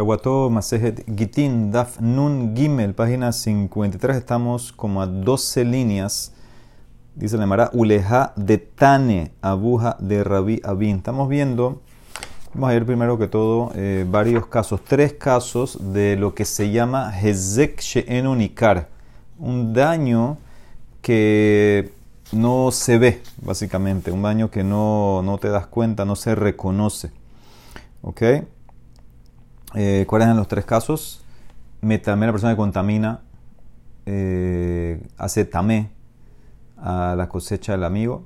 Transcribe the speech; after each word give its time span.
Masejet 0.00 1.04
Gitin 1.14 1.70
Daf 1.70 2.00
Nun 2.00 2.56
Gimel, 2.56 2.94
página 2.94 3.32
53, 3.32 4.16
estamos 4.16 4.72
como 4.72 5.02
a 5.02 5.06
12 5.06 5.64
líneas. 5.64 6.32
Dice 7.14 7.36
la 7.36 7.46
Mara, 7.46 7.70
Uleja 7.74 8.32
de 8.34 8.56
Tane, 8.56 9.32
Abuja 9.42 9.96
de 10.00 10.24
Rabí 10.24 10.60
Abin. 10.64 10.96
Estamos 10.96 11.28
viendo, 11.28 11.82
vamos 12.54 12.70
a 12.70 12.72
ver 12.72 12.86
primero 12.86 13.18
que 13.18 13.28
todo 13.28 13.72
eh, 13.74 14.06
varios 14.08 14.46
casos, 14.46 14.80
tres 14.82 15.12
casos 15.12 15.92
de 15.92 16.16
lo 16.16 16.34
que 16.34 16.46
se 16.46 16.70
llama 16.70 17.12
Hezek 17.20 17.80
She'enunikar, 17.80 18.88
un 19.38 19.74
daño 19.74 20.38
que 21.02 21.92
no 22.32 22.70
se 22.70 22.96
ve, 22.96 23.22
básicamente, 23.42 24.10
un 24.10 24.22
daño 24.22 24.50
que 24.50 24.64
no, 24.64 25.20
no 25.22 25.36
te 25.36 25.50
das 25.50 25.66
cuenta, 25.66 26.06
no 26.06 26.16
se 26.16 26.34
reconoce. 26.34 27.10
¿Ok? 28.02 28.22
Eh, 29.74 30.04
¿Cuáles 30.08 30.26
eran 30.26 30.36
los 30.36 30.48
tres 30.48 30.64
casos? 30.64 31.24
Metamé, 31.80 32.26
la 32.26 32.32
persona 32.32 32.52
que 32.52 32.56
contamina, 32.56 33.20
eh, 34.06 35.00
hace 35.16 35.44
tamé 35.44 35.90
a 36.76 37.14
la 37.16 37.28
cosecha 37.28 37.72
del 37.72 37.84
amigo. 37.84 38.24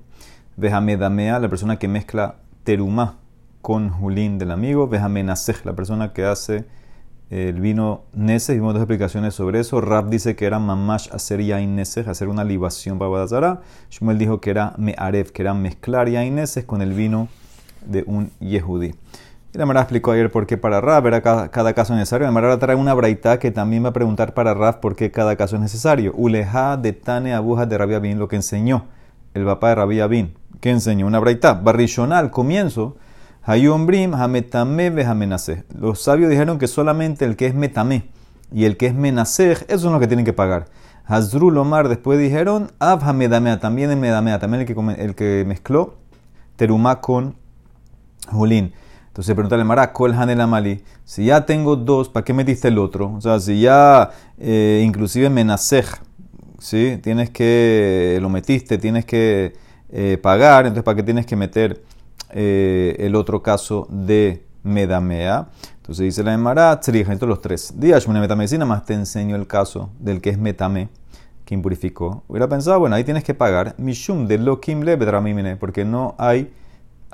Damea, 0.57 1.39
la 1.39 1.49
persona 1.49 1.79
que 1.79 1.89
mezcla 1.89 2.37
terumá 2.63 3.17
con 3.61 3.91
julín 3.91 4.39
del 4.39 4.53
amigo. 4.53 4.89
Nasej, 4.89 5.65
la 5.65 5.75
persona 5.75 6.13
que 6.13 6.25
hace 6.25 6.65
el 7.31 7.61
vino 7.61 8.05
neses. 8.13 8.55
Vimos 8.57 8.75
dos 8.75 8.83
explicaciones 8.83 9.35
sobre 9.35 9.61
eso. 9.61 9.81
Rab 9.81 10.09
dice 10.09 10.37
que 10.37 10.47
era 10.47 10.59
mamash 10.59 11.09
hacer 11.13 11.43
yain 11.43 11.75
neses, 11.75 12.07
hacer 12.07 12.29
una 12.29 12.45
libación 12.45 12.99
para 12.99 13.11
Badazara. 13.11 13.63
Shmuel 13.91 14.19
dijo 14.19 14.41
que 14.41 14.51
era 14.51 14.75
me'aref, 14.79 15.33
que 15.33 15.43
era 15.43 15.55
mezclar 15.55 16.09
yain 16.09 16.37
neses 16.37 16.65
con 16.65 16.83
el 16.83 16.93
vino 16.93 17.29
de 17.85 18.05
un 18.07 18.31
yehudí. 18.41 18.95
Y 19.55 19.59
la 19.59 19.67
Mara 19.67 19.83
explicó 19.83 20.11
ayer 20.11 20.33
por 20.33 20.49
qué 20.49 20.57
para 20.57 20.81
Raf 20.81 21.07
era 21.07 21.23
cada, 21.23 21.75
caso 21.75 21.95
necesario. 21.95 22.27
La 22.27 22.33
Mara 22.33 22.59
trae 22.59 22.75
una 22.75 22.93
braita 22.93 23.39
que 23.39 23.53
también 23.53 23.85
va 23.85 23.91
a 23.91 23.93
preguntar 23.93 24.35
para 24.35 24.53
Raf 24.53 24.79
por 24.79 24.97
qué 24.97 25.13
cada 25.13 25.37
caso 25.37 25.55
es 25.55 25.63
necesario. 25.63 26.13
Uleja 26.17 26.77
de 26.77 26.93
Tane 26.93 27.35
Abuja 27.35 27.65
de 27.65 27.79
Rabia 27.79 28.01
Bin, 28.01 28.19
lo 28.19 28.27
que 28.27 28.35
enseñó 28.35 28.87
el 29.33 29.45
papá 29.45 29.69
de 29.69 29.75
Rabia 29.77 30.09
Bin. 30.09 30.35
¿Qué 30.61 30.71
enseñó? 30.71 31.07
Una 31.07 31.21
braita. 31.21 31.55
Barrishonal, 31.55 32.33
comienzo. 32.33 32.97
Hayumbrim, 33.45 34.13
Hametame, 34.15 34.91
Behamenase. 34.91 35.63
Los 35.79 36.03
sabios 36.03 36.31
dijeron 36.31 36.59
que 36.59 36.67
solamente 36.67 37.25
el 37.25 37.37
que 37.37 37.47
es 37.47 37.55
Metame 37.55 38.11
y 38.51 38.65
el 38.65 38.77
que 38.77 38.87
es 38.87 38.95
Menasej, 38.95 39.67
esos 39.69 39.83
son 39.83 39.93
los 39.93 40.01
que 40.01 40.09
tienen 40.09 40.25
que 40.25 40.33
pagar. 40.33 40.65
Hazrul 41.05 41.57
Omar 41.59 41.89
después 41.89 42.19
dijeron, 42.19 42.73
Ab 42.81 43.05
Hamedamea, 43.05 43.61
también 43.61 43.93
el 43.93 43.99
Medamea, 43.99 44.41
también 44.41 44.63
el 44.63 44.67
que, 44.67 45.01
el 45.01 45.15
que 45.15 45.45
mezcló 45.47 45.95
Terumá 46.57 47.01
con 47.01 47.37
Julín. 48.33 48.73
Entonces 49.15 49.33
pregunta 49.37 49.55
al 49.55 49.65
Mara, 49.65 49.93
¿cuál 49.93 50.13
Hanel 50.15 50.41
Amali? 50.41 50.83
Si 51.05 51.27
ya 51.27 51.47
tengo 51.47 51.77
dos, 51.77 52.09
¿para 52.09 52.25
qué 52.25 52.35
metiste 52.35 52.67
el 52.67 52.79
otro? 52.79 53.15
O 53.15 53.21
sea, 53.21 53.39
si 53.39 53.61
ya 53.61 54.11
eh, 54.41 54.83
inclusive 54.85 55.31
Menasej, 55.31 55.87
¿sí? 56.59 56.99
Tienes 57.01 57.31
que, 57.31 58.19
lo 58.21 58.29
metiste, 58.29 58.77
tienes 58.77 59.05
que 59.05 59.53
eh, 59.91 60.19
pagar, 60.21 60.67
entonces 60.67 60.83
¿para 60.83 60.97
qué 60.97 61.05
tienes 61.05 61.27
que 61.27 61.37
meter 61.37 61.81
eh, 62.31 62.97
el 62.99 63.15
otro 63.15 63.41
caso 63.41 63.87
de 63.89 64.47
Medamea? 64.65 65.47
Entonces 65.77 66.07
dice 66.07 66.25
la 66.25 66.35
Emara, 66.35 66.81
Tzrija, 66.81 67.13
entonces 67.13 67.29
los 67.29 67.41
tres. 67.41 67.73
Días, 67.79 68.09
una 68.09 68.19
metamedicina, 68.19 68.65
más 68.65 68.85
te 68.85 68.95
enseño 68.95 69.37
el 69.37 69.47
caso 69.47 69.91
del 70.01 70.21
que 70.21 70.31
es 70.31 70.39
Metame, 70.39 70.89
que 71.45 71.55
impurificó. 71.55 72.25
Hubiera 72.27 72.49
pensado, 72.49 72.81
bueno, 72.81 72.97
ahí 72.97 73.05
tienes 73.05 73.23
que 73.23 73.33
pagar 73.33 73.77
Mishum 73.79 74.27
de 74.27 74.39
lo 74.39 74.61
Kimle 74.61 74.99
porque 75.61 75.85
no 75.85 76.17
hay 76.19 76.51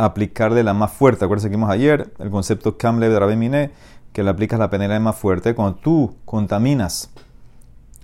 aplicar 0.05 0.55
de 0.55 0.63
la 0.63 0.75
más 0.75 0.93
fuerte. 0.93 1.25
Acuérdense 1.25 1.49
que 1.49 1.57
vimos 1.57 1.71
ayer 1.71 2.13
el 2.19 2.31
concepto 2.31 2.77
Kamle 2.77 3.09
de 3.09 3.71
que 4.13 4.23
le 4.23 4.31
aplicas 4.31 4.59
la 4.59 4.71
penalidad 4.71 5.01
más 5.01 5.17
fuerte. 5.17 5.55
Cuando 5.55 5.79
tú 5.79 6.17
contaminas, 6.25 7.11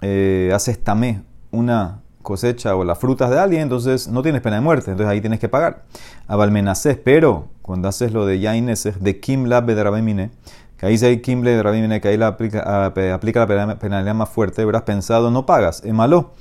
eh, 0.03 0.53
haces 0.55 0.83
tamé 0.83 1.23
una 1.51 2.01
cosecha 2.23 2.75
o 2.75 2.85
las 2.85 2.99
frutas 2.99 3.31
de 3.31 3.39
alguien, 3.39 3.63
entonces 3.63 4.09
no 4.09 4.23
tienes 4.23 4.41
pena 4.43 4.57
de 4.57 4.63
muerte, 4.63 4.91
entonces 4.91 5.11
ahí 5.13 5.21
tienes 5.21 5.39
que 5.39 5.49
pagar. 5.49 5.85
Abalmenacés, 6.27 6.97
pero 6.97 7.49
cuando 7.63 7.89
haces 7.89 8.13
lo 8.13 8.27
de 8.27 8.41
Yaineses, 8.41 9.01
de 9.01 9.21
Kim 9.21 9.45
de 9.45 9.85
Rabbi 9.85 10.31
que 10.77 10.87
ahí 10.87 10.99
si 10.99 11.07
hay 11.07 11.21
Kimle 11.23 11.53
de 11.53 12.01
que 12.01 12.09
ahí 12.09 12.17
la 12.17 12.27
aplica, 12.27 12.63
la 13.47 13.79
penalidad 13.79 14.15
más 14.15 14.29
fuerte, 14.29 14.63
habrás 14.63 14.83
pensado, 14.83 15.31
no 15.31 15.47
pagas, 15.47 15.83
es 15.85 15.95
malo. 15.95 16.33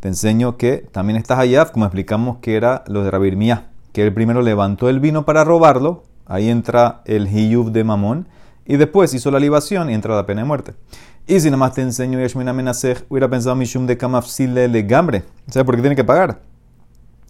Te 0.00 0.08
enseño 0.08 0.56
que 0.56 0.78
también 0.78 1.16
estás 1.16 1.38
allá, 1.38 1.64
como 1.66 1.84
explicamos 1.84 2.38
que 2.38 2.56
era 2.56 2.84
lo 2.86 3.02
de 3.04 3.10
que 3.92 4.04
él 4.04 4.12
primero 4.12 4.42
levantó 4.42 4.88
el 4.88 5.00
vino 5.00 5.24
para 5.24 5.44
robarlo, 5.44 6.04
ahí 6.26 6.48
entra 6.48 7.02
el 7.04 7.28
hiyub 7.28 7.72
de 7.72 7.84
mamón, 7.84 8.28
y 8.64 8.76
después 8.76 9.12
hizo 9.14 9.30
la 9.30 9.40
libación 9.40 9.90
y 9.90 9.94
entra 9.94 10.14
la 10.14 10.26
pena 10.26 10.42
de 10.42 10.46
muerte. 10.46 10.74
Y 11.26 11.40
si 11.40 11.46
nada 11.46 11.58
más 11.58 11.74
te 11.74 11.82
enseño 11.82 12.20
Yashmina 12.20 12.52
Menasej, 12.52 13.04
hubiera 13.08 13.28
pensado 13.28 13.54
Mishum 13.54 13.86
de 13.86 13.96
Kamafsile 13.96 14.68
Legambre. 14.68 15.24
¿Sabes 15.48 15.64
por 15.66 15.76
qué 15.76 15.82
tiene 15.82 15.96
que 15.96 16.04
pagar? 16.04 16.40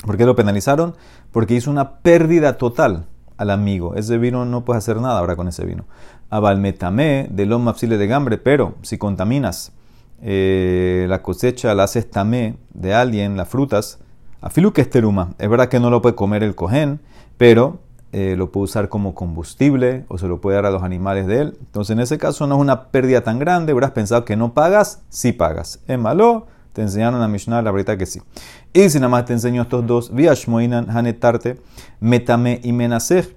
¿Por 0.04 0.16
qué 0.16 0.24
lo 0.24 0.34
penalizaron? 0.34 0.94
Porque 1.30 1.54
hizo 1.54 1.70
una 1.70 1.98
pérdida 1.98 2.56
total 2.56 3.06
al 3.36 3.50
amigo. 3.50 3.94
Ese 3.94 4.18
vino 4.18 4.44
no 4.44 4.64
puedes 4.64 4.82
hacer 4.82 5.00
nada 5.00 5.18
ahora 5.18 5.36
con 5.36 5.48
ese 5.48 5.64
vino. 5.64 5.84
Abalmetame 6.30 7.28
de 7.30 7.46
los 7.46 7.60
mafsile 7.60 7.98
de 7.98 8.06
gambre, 8.06 8.38
pero 8.38 8.76
si 8.82 8.98
contaminas 8.98 9.72
eh, 10.22 11.06
la 11.08 11.20
cosecha, 11.20 11.74
la 11.74 11.84
haces 11.84 12.10
tamé 12.10 12.56
de 12.72 12.94
alguien, 12.94 13.36
las 13.36 13.48
frutas, 13.48 13.98
Afilu 14.42 14.72
que 14.72 14.82
es 14.82 14.90
teruma. 14.90 15.34
Es 15.38 15.48
verdad 15.48 15.68
que 15.68 15.80
no 15.80 15.88
lo 15.88 16.02
puede 16.02 16.16
comer 16.16 16.42
el 16.42 16.54
cojén, 16.54 17.00
pero 17.38 17.78
eh, 18.12 18.34
lo 18.36 18.52
puede 18.52 18.64
usar 18.64 18.88
como 18.88 19.14
combustible 19.14 20.04
o 20.08 20.18
se 20.18 20.26
lo 20.28 20.40
puede 20.40 20.56
dar 20.56 20.66
a 20.66 20.70
los 20.70 20.82
animales 20.82 21.26
de 21.26 21.40
él. 21.40 21.56
Entonces, 21.60 21.94
en 21.94 22.00
ese 22.00 22.18
caso 22.18 22.46
no 22.46 22.56
es 22.56 22.60
una 22.60 22.88
pérdida 22.88 23.22
tan 23.22 23.38
grande. 23.38 23.72
Hubieras 23.72 23.92
pensado 23.92 24.24
que 24.24 24.36
no 24.36 24.52
pagas, 24.52 25.02
sí 25.08 25.32
pagas. 25.32 25.80
Es 25.86 25.98
malo, 25.98 26.46
te 26.72 26.82
enseñaron 26.82 27.22
a 27.22 27.28
Mishnah 27.28 27.62
la 27.62 27.70
verdad 27.70 27.96
que 27.96 28.04
sí. 28.04 28.20
Y 28.72 28.90
si 28.90 28.98
nada 28.98 29.08
más 29.08 29.24
te 29.26 29.32
enseño 29.32 29.62
estos 29.62 29.86
dos, 29.86 30.12
Viashmoinan, 30.12 30.90
Hanetarte, 30.90 31.60
Metame 32.00 32.60
y 32.64 32.72
Menasej, 32.72 33.36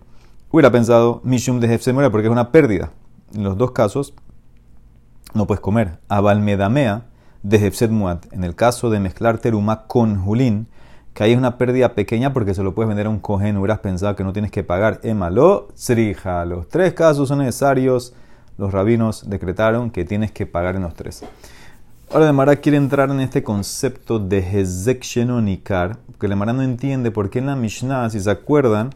hubiera 0.50 0.72
pensado 0.72 1.22
Mishum 1.24 1.60
de 1.60 1.74
Hefsemura 1.74 2.10
porque 2.10 2.28
es 2.28 2.32
una 2.32 2.52
pérdida. 2.52 2.92
En 3.34 3.44
los 3.44 3.58
dos 3.58 3.72
casos 3.72 4.14
no 5.34 5.46
puedes 5.46 5.62
comer. 5.62 6.00
Abalmedamea 6.10 7.06
de 7.44 7.66
Hefset 7.66 7.92
Muat. 7.92 8.26
En 8.34 8.44
el 8.44 8.56
caso 8.56 8.90
de 8.90 9.00
mezclar 9.00 9.38
teruma 9.38 9.86
con 9.86 10.20
julín, 10.20 10.68
que 11.16 11.24
ahí 11.24 11.32
es 11.32 11.38
una 11.38 11.58
pérdida 11.58 11.96
pequeña 11.96 12.34
porque 12.34 12.54
se 12.54 12.62
lo 12.62 12.76
puedes 12.76 12.90
vender 12.90 13.08
a 13.08 13.10
un 13.10 13.20
cohen, 13.20 13.56
hubieras 13.56 13.80
pensado 13.80 14.18
que 14.18 14.24
no 14.26 14.34
tienes 14.34 14.52
que 14.52 14.66
pagar 14.66 15.00
emalo, 15.02 15.70
srija. 15.74 16.44
Los 16.44 16.68
tres 16.68 16.94
casos 16.94 17.30
son 17.30 17.40
necesarios, 17.40 18.14
los 18.58 18.74
rabinos 18.74 19.30
decretaron 19.30 19.92
que 19.92 20.04
tienes 20.04 20.34
que 20.34 20.46
pagar 20.46 20.76
en 20.76 20.82
los 20.82 20.94
tres. 20.94 21.24
Ahora, 22.12 22.34
Mara 22.34 22.58
quiere 22.58 22.78
entrar 22.78 23.10
en 23.10 23.22
este 23.22 23.44
concepto 23.44 24.20
de 24.20 24.40
Hezek 24.40 25.04
Shenonikar, 25.04 25.98
porque 26.06 26.28
Mara 26.36 26.52
no 26.52 26.64
entiende 26.64 27.12
por 27.12 27.30
qué 27.30 27.40
en 27.40 27.46
la 27.46 27.56
Mishnah, 27.56 28.10
si 28.10 28.20
se 28.20 28.30
acuerdan, 28.30 28.90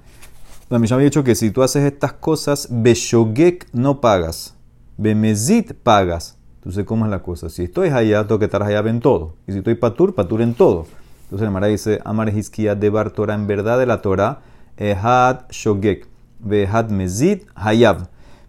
la 0.69 0.77
Mishnah 0.77 0.95
había 0.95 1.05
dicho 1.05 1.23
que 1.23 1.35
si 1.35 1.51
tú 1.51 1.63
haces 1.63 1.85
estas 1.85 2.11
cosas, 2.11 2.67
Beshogek 2.69 3.69
no 3.71 4.01
pagas, 4.01 4.55
Bemezit 4.97 5.71
pagas. 5.71 6.37
Entonces, 6.57 6.83
¿cómo 6.83 7.05
es 7.05 7.11
la 7.11 7.23
cosa? 7.23 7.49
Si 7.49 7.63
estoy 7.63 7.87
allá, 7.89 8.27
tengo 8.27 8.39
que 8.39 8.45
estar 8.45 8.61
allá 8.61 8.79
en 8.89 8.99
todo. 8.99 9.35
Y 9.47 9.53
si 9.53 9.59
estoy 9.59 9.75
patur, 9.75 10.13
patur 10.13 10.41
en 10.41 10.53
todo. 10.53 10.85
Entonces 11.29 11.45
el 11.45 11.51
Mara 11.51 11.67
dice, 11.67 11.99
Amar 12.05 12.33
de 12.33 12.89
Bar 12.89 13.11
Torah, 13.11 13.35
en 13.35 13.45
verdad 13.45 13.77
de 13.77 13.85
la 13.85 14.01
Torah, 14.01 14.39
Ehad 14.77 15.41
Shogek, 15.51 16.07
Behad 16.39 16.89
Mezid 16.89 17.41
Hayab. 17.53 18.07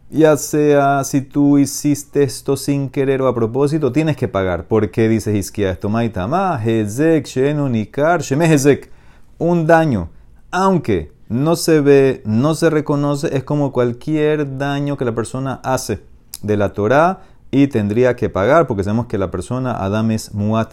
Ya 0.09 0.35
sea 0.39 1.05
si 1.05 1.21
tú 1.21 1.59
hiciste 1.59 2.23
esto 2.23 2.57
sin 2.57 2.89
querer 2.89 3.21
o 3.21 3.29
a 3.29 3.35
propósito, 3.35 3.93
tienes 3.93 4.17
que 4.17 4.29
pagar. 4.29 4.65
¿Por 4.65 4.91
qué 4.91 5.11
dice 5.11 5.37
Hiskia 5.37 5.73
esto? 5.73 5.91
Maitama, 5.91 6.59
Hezek, 6.65 7.27
Shenu, 7.27 7.69
Nikar, 7.69 8.23
Sheme 8.23 8.51
Hezek. 8.51 8.91
Un 9.37 9.67
daño, 9.67 10.09
aunque 10.51 11.13
no 11.29 11.57
se 11.57 11.83
ve, 11.83 12.23
no 12.25 12.55
se 12.55 12.71
reconoce, 12.71 13.37
es 13.37 13.45
como 13.45 13.73
cualquier 13.73 14.57
daño 14.57 14.97
que 14.97 15.05
la 15.05 15.15
persona 15.15 15.61
hace 15.63 16.01
de 16.43 16.57
la 16.57 16.73
Torah 16.73 17.21
y 17.51 17.67
tendría 17.67 18.17
que 18.17 18.31
pagar, 18.31 18.67
porque 18.67 18.85
sabemos 18.85 19.05
que 19.05 19.19
la 19.19 19.31
persona, 19.31 19.77
Adam 19.85 20.13
es 20.13 20.33
Muat 20.33 20.73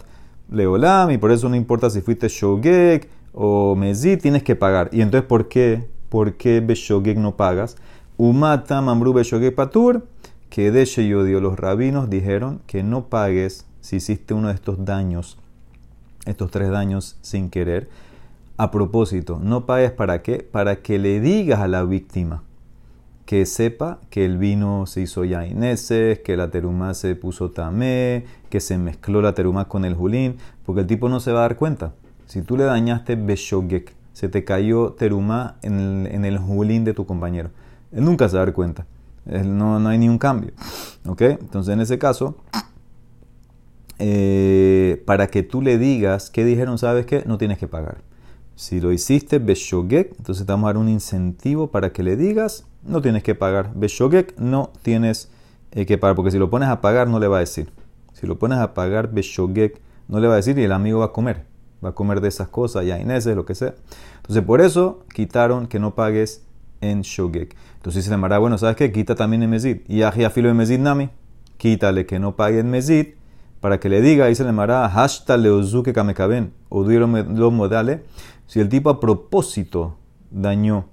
Leolam, 0.50 1.10
y 1.10 1.18
por 1.18 1.30
eso 1.30 1.48
no 1.48 1.56
importa 1.56 1.90
si 1.90 2.00
fuiste 2.00 2.28
Shogek 2.28 3.08
o 3.32 3.76
Mezit, 3.76 4.22
tienes 4.22 4.42
que 4.42 4.56
pagar. 4.56 4.88
Y 4.92 5.02
entonces, 5.02 5.26
¿por 5.28 5.48
qué? 5.48 5.86
¿Por 6.08 6.34
qué 6.34 6.60
Beshogek 6.60 7.18
no 7.18 7.36
pagas? 7.36 7.76
Umata 8.16 8.80
Mamru 8.80 9.12
Beshogek 9.12 9.54
Patur, 9.54 10.06
que 10.48 10.70
de 10.70 10.84
Sheyodio 10.84 11.40
los 11.40 11.58
rabinos 11.58 12.08
dijeron 12.08 12.60
que 12.66 12.82
no 12.82 13.06
pagues 13.06 13.66
si 13.80 13.96
hiciste 13.96 14.34
uno 14.34 14.48
de 14.48 14.54
estos 14.54 14.84
daños, 14.84 15.38
estos 16.24 16.50
tres 16.50 16.70
daños 16.70 17.18
sin 17.20 17.50
querer. 17.50 17.88
A 18.56 18.70
propósito, 18.70 19.38
no 19.42 19.66
pagues 19.66 19.92
para 19.92 20.22
qué? 20.22 20.38
Para 20.38 20.76
que 20.76 20.98
le 20.98 21.20
digas 21.20 21.60
a 21.60 21.68
la 21.68 21.84
víctima 21.84 22.42
que 23.28 23.44
sepa 23.44 23.98
que 24.08 24.24
el 24.24 24.38
vino 24.38 24.86
se 24.86 25.02
hizo 25.02 25.22
ya 25.22 25.44
ineses, 25.46 26.20
que 26.20 26.34
la 26.34 26.50
terumá 26.50 26.94
se 26.94 27.14
puso 27.14 27.50
tamé, 27.50 28.24
que 28.48 28.60
se 28.60 28.78
mezcló 28.78 29.22
la 29.22 29.34
terumá 29.34 29.66
con 29.66 29.84
el 29.84 29.94
julín, 29.94 30.36
porque 30.64 30.82
el 30.82 30.86
tipo 30.86 31.08
no 31.08 31.20
se 31.20 31.32
va 31.32 31.40
a 31.40 31.42
dar 31.42 31.56
cuenta. 31.56 31.92
Si 32.26 32.42
tú 32.42 32.56
le 32.56 32.64
dañaste 32.64 33.16
beshogek, 33.16 33.94
se 34.12 34.28
te 34.28 34.44
cayó 34.44 34.92
terumá 34.92 35.56
en 35.62 36.06
el, 36.06 36.24
en 36.24 36.38
julín 36.38 36.84
de 36.84 36.92
tu 36.92 37.06
compañero. 37.06 37.50
Él 37.92 38.04
nunca 38.04 38.28
se 38.28 38.36
va 38.36 38.42
a 38.42 38.46
dar 38.46 38.54
cuenta. 38.54 38.86
No, 39.24 39.78
no 39.78 39.88
hay 39.88 39.98
ni 39.98 40.08
un 40.08 40.18
cambio. 40.18 40.52
¿Ok? 41.06 41.22
Entonces, 41.22 41.72
en 41.72 41.80
ese 41.80 41.98
caso, 41.98 42.36
eh, 43.98 45.02
para 45.06 45.26
que 45.28 45.42
tú 45.42 45.62
le 45.62 45.78
digas 45.78 46.30
qué 46.30 46.44
dijeron, 46.44 46.78
¿sabes 46.78 47.06
qué? 47.06 47.24
No 47.26 47.38
tienes 47.38 47.58
que 47.58 47.68
pagar. 47.68 47.98
Si 48.54 48.80
lo 48.80 48.92
hiciste, 48.92 49.38
Beshogek, 49.38 50.14
entonces 50.18 50.44
te 50.44 50.52
vamos 50.52 50.68
a 50.68 50.72
dar 50.72 50.78
un 50.78 50.88
incentivo 50.88 51.68
para 51.68 51.92
que 51.92 52.02
le 52.02 52.16
digas, 52.16 52.64
no 52.84 53.00
tienes 53.00 53.22
que 53.22 53.34
pagar. 53.34 53.70
Beshogek, 53.74 54.36
no 54.38 54.72
tienes 54.82 55.30
eh, 55.72 55.86
que 55.86 55.96
pagar, 55.96 56.16
porque 56.16 56.30
si 56.30 56.38
lo 56.38 56.50
pones 56.50 56.68
a 56.68 56.80
pagar, 56.80 57.08
no 57.08 57.20
le 57.20 57.28
va 57.28 57.36
a 57.36 57.40
decir. 57.40 57.70
Si 58.18 58.26
lo 58.26 58.38
pones 58.38 58.58
a 58.58 58.74
pagar, 58.74 59.12
Beshogek, 59.12 59.80
no 60.08 60.20
le 60.20 60.26
va 60.26 60.34
a 60.34 60.36
decir 60.36 60.58
y 60.58 60.64
el 60.64 60.72
amigo 60.72 61.00
va 61.00 61.06
a 61.06 61.12
comer. 61.12 61.44
Va 61.84 61.90
a 61.90 61.92
comer 61.92 62.20
de 62.20 62.28
esas 62.28 62.48
cosas, 62.48 62.84
ya 62.84 62.98
Inés, 62.98 63.26
lo 63.26 63.44
que 63.44 63.54
sea. 63.54 63.74
Entonces, 64.16 64.42
por 64.44 64.60
eso 64.60 65.04
quitaron 65.14 65.66
que 65.66 65.78
no 65.78 65.94
pagues 65.94 66.44
en 66.80 67.02
Shogek. 67.02 67.54
Entonces 67.76 68.06
le 68.06 68.10
llamará, 68.10 68.38
bueno, 68.38 68.58
¿sabes 68.58 68.76
qué? 68.76 68.90
Quita 68.90 69.14
también 69.14 69.42
en 69.42 69.50
Mezid. 69.50 69.78
Y 69.86 70.02
a 70.02 70.12
filo 70.30 70.48
de 70.48 70.54
Mezid 70.54 70.80
Nami, 70.80 71.10
quítale 71.56 72.06
que 72.06 72.18
no 72.18 72.34
pague 72.34 72.58
en 72.58 72.70
Mezid 72.70 73.06
para 73.60 73.80
que 73.80 73.88
le 73.88 74.00
diga, 74.00 74.30
y 74.30 74.34
se 74.34 74.44
le 74.44 74.50
llamará, 74.50 74.88
hashta 74.88 75.36
leozuke 75.36 75.92
kamekaben, 75.92 76.52
o 76.68 76.84
lo 76.84 77.50
modale 77.50 78.04
si 78.46 78.60
el 78.60 78.68
tipo 78.68 78.88
a 78.88 78.98
propósito 78.98 79.96
dañó 80.30 80.86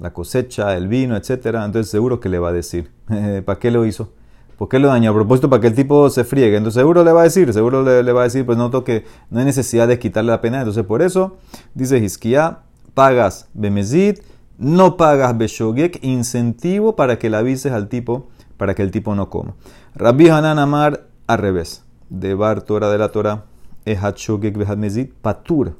la 0.00 0.12
cosecha, 0.12 0.76
el 0.76 0.88
vino, 0.88 1.16
etcétera, 1.16 1.64
entonces 1.64 1.90
seguro 1.90 2.20
que 2.20 2.28
le 2.28 2.38
va 2.38 2.50
a 2.50 2.52
decir. 2.52 2.90
¿Para 3.44 3.58
qué 3.58 3.70
lo 3.70 3.86
hizo? 3.86 4.12
¿Por 4.58 4.68
qué 4.68 4.80
lo 4.80 4.88
dañó? 4.88 5.12
A 5.12 5.14
propósito, 5.14 5.48
para 5.48 5.60
que 5.60 5.68
el 5.68 5.74
tipo 5.74 6.10
se 6.10 6.24
friegue. 6.24 6.56
Entonces 6.56 6.80
seguro 6.80 7.04
le 7.04 7.12
va 7.12 7.20
a 7.20 7.24
decir, 7.24 7.52
seguro 7.52 7.84
le, 7.84 8.12
va 8.12 8.22
a 8.22 8.24
decir, 8.24 8.44
pues 8.44 8.58
noto 8.58 8.82
que 8.82 9.04
no 9.30 9.38
hay 9.38 9.44
necesidad 9.44 9.86
de 9.86 10.00
quitarle 10.00 10.32
la 10.32 10.40
pena. 10.40 10.58
Entonces 10.58 10.84
por 10.84 11.00
eso, 11.00 11.36
dice 11.74 11.98
Hiskia, 11.98 12.58
pagas 12.92 13.48
bemezid, 13.54 14.18
no 14.58 14.96
pagas 14.96 15.38
beshogek, 15.38 16.00
incentivo 16.02 16.96
para 16.96 17.20
que 17.20 17.30
le 17.30 17.36
avises 17.36 17.70
al 17.70 17.88
tipo, 17.88 18.30
para 18.56 18.74
que 18.74 18.82
el 18.82 18.90
tipo 18.90 19.14
no 19.14 19.30
coma. 19.30 19.54
Rabbi 19.94 20.28
Hanan 20.28 20.58
Amar, 20.58 21.06
al 21.28 21.38
revés. 21.38 21.84
De 22.10 22.34
Bar 22.34 22.62
Torah 22.62 22.90
de 22.90 22.98
la 22.98 23.10
Torah, 23.12 23.44
es 23.84 24.02
hachogek 24.02 24.56
mezid, 24.76 25.10
patur 25.22 25.76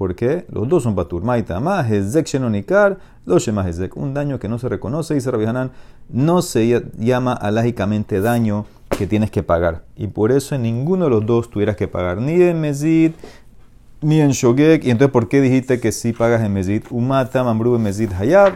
¿Por 0.00 0.14
qué? 0.14 0.46
Los 0.50 0.66
dos 0.66 0.84
son 0.84 0.94
patur. 0.94 1.22
Maita 1.22 1.60
más 1.60 1.90
hezek 1.90 2.26
shenonikar, 2.26 2.96
los 3.26 3.42
shemas 3.42 3.66
hezek. 3.66 3.98
Un 3.98 4.14
daño 4.14 4.38
que 4.38 4.48
no 4.48 4.58
se 4.58 4.66
reconoce, 4.66 5.12
dice 5.12 5.30
Rabbi 5.30 5.44
Hanan, 5.44 5.72
no 6.08 6.40
se 6.40 6.86
llama 6.96 7.34
alágicamente 7.34 8.22
daño 8.22 8.64
que 8.96 9.06
tienes 9.06 9.30
que 9.30 9.42
pagar. 9.42 9.84
Y 9.96 10.06
por 10.06 10.32
eso 10.32 10.54
en 10.54 10.62
ninguno 10.62 11.04
de 11.04 11.10
los 11.10 11.26
dos 11.26 11.50
tuvieras 11.50 11.76
que 11.76 11.86
pagar, 11.86 12.16
ni 12.16 12.40
en 12.40 12.62
Mezid, 12.62 13.12
ni 14.00 14.22
en 14.22 14.30
Shogek. 14.30 14.86
Y 14.86 14.90
entonces, 14.90 15.12
¿por 15.12 15.28
qué 15.28 15.42
dijiste 15.42 15.80
que 15.80 15.92
sí 15.92 16.14
pagas 16.14 16.40
en 16.40 16.54
Mezid? 16.54 16.84
Umata 16.88 17.44
mamru 17.44 17.76
en 17.76 17.82
Mezid 17.82 18.10
hayab. 18.18 18.54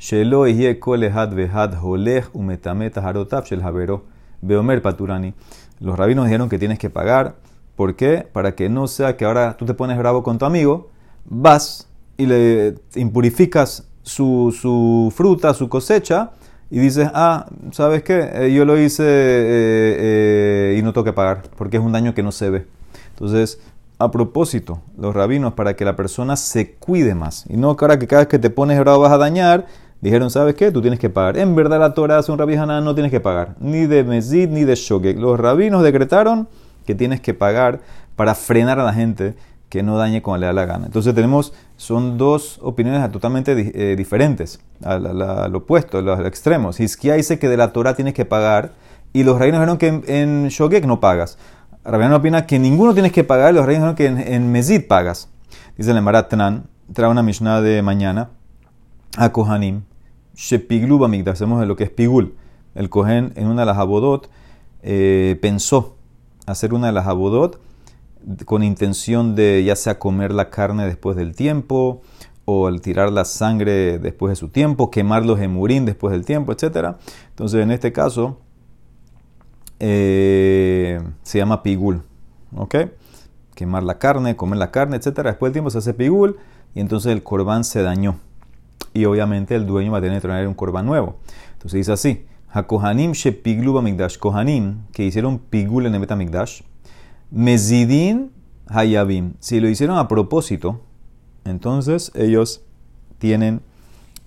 Shelo 0.00 0.44
kol 0.80 1.04
ehad 1.04 1.32
vehad 1.32 1.74
holech 1.80 2.34
umetameta 2.34 3.00
harotav 3.00 3.44
shel 3.44 3.62
havero. 3.62 4.06
Beomer 4.42 4.82
paturani. 4.82 5.34
Los 5.78 5.96
rabinos 5.96 6.24
dijeron 6.24 6.48
que 6.48 6.58
tienes 6.58 6.80
que 6.80 6.90
pagar 6.90 7.36
¿Por 7.80 7.96
qué? 7.96 8.26
Para 8.30 8.54
que 8.54 8.68
no 8.68 8.86
sea 8.88 9.16
que 9.16 9.24
ahora 9.24 9.56
tú 9.56 9.64
te 9.64 9.72
pones 9.72 9.96
bravo 9.96 10.22
con 10.22 10.36
tu 10.36 10.44
amigo, 10.44 10.90
vas 11.24 11.88
y 12.18 12.26
le 12.26 12.74
impurificas 12.94 13.88
su, 14.02 15.10
fruta, 15.16 15.54
su 15.54 15.70
cosecha, 15.70 16.32
y 16.70 16.78
dices, 16.78 17.08
ah, 17.14 17.46
¿sabes 17.70 18.02
qué? 18.02 18.28
Eh, 18.34 18.52
yo 18.52 18.66
lo 18.66 18.78
hice 18.78 19.02
eh, 19.06 19.96
eh, 19.98 20.76
y 20.78 20.82
no 20.82 20.92
tengo 20.92 21.06
que 21.06 21.14
pagar, 21.14 21.44
porque 21.56 21.78
es 21.78 21.82
un 21.82 21.90
daño 21.90 22.12
que 22.12 22.22
no 22.22 22.32
se 22.32 22.50
ve. 22.50 22.66
Entonces, 23.14 23.58
a 23.98 24.10
propósito, 24.10 24.82
los 24.98 25.14
rabinos, 25.14 25.54
para 25.54 25.74
que 25.74 25.86
la 25.86 25.96
persona 25.96 26.36
se 26.36 26.74
cuide 26.74 27.14
más, 27.14 27.46
y 27.48 27.56
no 27.56 27.78
que 27.78 27.84
ahora 27.86 27.98
que 27.98 28.06
cada 28.06 28.20
vez 28.20 28.28
que 28.28 28.38
te 28.38 28.50
pones 28.50 28.78
bravo 28.78 29.00
vas 29.00 29.12
a 29.12 29.16
dañar, 29.16 29.64
dijeron, 30.02 30.30
¿sabes 30.30 30.54
qué? 30.54 30.70
Tú 30.70 30.82
tienes 30.82 31.00
que 31.00 31.08
pagar. 31.08 31.38
En 31.38 31.56
verdad 31.56 31.80
la 31.80 31.94
Torah 31.94 32.20
un 32.28 32.36
rabijana, 32.36 32.82
no 32.82 32.92
tienes 32.92 33.10
que 33.10 33.20
pagar, 33.20 33.56
ni 33.58 33.86
de 33.86 34.04
Mezid 34.04 34.50
ni 34.50 34.64
de 34.64 34.74
Shogek. 34.74 35.18
Los 35.18 35.40
rabinos 35.40 35.82
decretaron 35.82 36.46
que 36.90 36.96
tienes 36.96 37.20
que 37.20 37.34
pagar 37.34 37.80
para 38.16 38.34
frenar 38.34 38.80
a 38.80 38.84
la 38.84 38.92
gente 38.92 39.36
que 39.68 39.84
no 39.84 39.96
dañe 39.96 40.22
como 40.22 40.36
le 40.36 40.46
da 40.46 40.52
la 40.52 40.66
gana. 40.66 40.86
Entonces 40.86 41.14
tenemos, 41.14 41.52
son 41.76 42.18
dos 42.18 42.58
opiniones 42.62 43.08
totalmente 43.12 43.52
eh, 43.52 43.94
diferentes, 43.94 44.58
al, 44.82 45.54
opuesto, 45.54 45.98
al 45.98 46.26
extremo. 46.26 46.70
Hiskia 46.76 47.14
dice 47.14 47.38
que 47.38 47.48
de 47.48 47.56
la 47.56 47.72
Torah 47.72 47.94
tienes 47.94 48.12
que 48.14 48.24
pagar 48.24 48.72
y 49.12 49.22
los 49.22 49.38
reinos 49.38 49.60
dijeron 49.60 49.78
que 49.78 49.86
en, 49.86 50.02
en 50.08 50.48
Shogek 50.48 50.84
no 50.84 50.98
pagas. 50.98 51.38
Rabiano 51.84 52.16
opina 52.16 52.46
que 52.46 52.58
ninguno 52.58 52.92
tienes 52.92 53.12
que 53.12 53.22
pagar 53.22 53.52
y 53.52 53.56
los 53.56 53.64
reinos 53.64 53.94
dijeron 53.94 54.18
que 54.24 54.34
en, 54.34 54.50
Mezid 54.50 54.88
pagas. 54.88 55.28
Dice 55.78 55.92
el 55.92 56.02
Maratnan, 56.02 56.64
trae 56.92 57.08
una 57.08 57.22
Mishnah 57.22 57.60
de 57.60 57.82
mañana 57.82 58.30
a 59.16 59.30
Kohanim, 59.30 59.82
Shepiglu 60.34 60.98
Bamigdash, 60.98 61.34
hacemos 61.34 61.64
lo 61.64 61.76
que 61.76 61.84
es 61.84 61.90
Pigul. 61.90 62.34
El 62.74 62.90
Kohen 62.90 63.32
en 63.36 63.46
una 63.46 63.62
de 63.62 63.66
las 63.66 63.78
abodot 63.78 64.28
eh, 64.82 65.38
pensó 65.40 65.96
hacer 66.50 66.74
una 66.74 66.88
de 66.88 66.92
las 66.92 67.06
abodot 67.06 67.60
con 68.44 68.62
intención 68.62 69.34
de 69.34 69.64
ya 69.64 69.76
sea 69.76 69.98
comer 69.98 70.32
la 70.32 70.50
carne 70.50 70.86
después 70.86 71.16
del 71.16 71.34
tiempo 71.34 72.02
o 72.44 72.66
al 72.66 72.80
tirar 72.80 73.12
la 73.12 73.24
sangre 73.24 73.98
después 73.98 74.30
de 74.30 74.36
su 74.36 74.48
tiempo, 74.48 74.90
quemar 74.90 75.24
los 75.24 75.40
emurín 75.40 75.84
después 75.84 76.12
del 76.12 76.24
tiempo, 76.24 76.52
etc. 76.52 76.96
Entonces, 77.30 77.62
en 77.62 77.70
este 77.70 77.92
caso, 77.92 78.38
eh, 79.78 81.00
se 81.22 81.38
llama 81.38 81.62
pigul, 81.62 82.02
¿ok? 82.56 82.76
Quemar 83.54 83.82
la 83.82 83.98
carne, 83.98 84.36
comer 84.36 84.58
la 84.58 84.70
carne, 84.70 84.96
etc. 84.96 85.22
Después 85.22 85.50
del 85.50 85.52
tiempo 85.52 85.70
se 85.70 85.78
hace 85.78 85.94
pigul 85.94 86.38
y 86.74 86.80
entonces 86.80 87.12
el 87.12 87.22
corbán 87.22 87.64
se 87.64 87.82
dañó. 87.82 88.16
Y 88.92 89.04
obviamente 89.04 89.54
el 89.54 89.66
dueño 89.66 89.92
va 89.92 89.98
a 89.98 90.00
tener 90.00 90.20
que 90.20 90.26
traer 90.26 90.48
un 90.48 90.54
corbán 90.54 90.86
nuevo. 90.86 91.18
Entonces 91.52 91.78
dice 91.78 91.92
así, 91.92 92.26
Hakohanim 92.52 93.12
shepiglu 93.12 93.72
bamigdash. 93.72 94.18
Kohanim 94.18 94.86
que 94.92 95.04
hicieron 95.04 95.38
pigul 95.38 95.86
en 95.86 95.94
el 95.94 96.00
Betamigdash. 96.00 96.62
Mezidin 97.30 98.32
hayabim. 98.66 99.34
Si 99.40 99.60
lo 99.60 99.68
hicieron 99.68 99.98
a 99.98 100.08
propósito, 100.08 100.80
entonces 101.44 102.10
ellos 102.14 102.62
tienen 103.18 103.60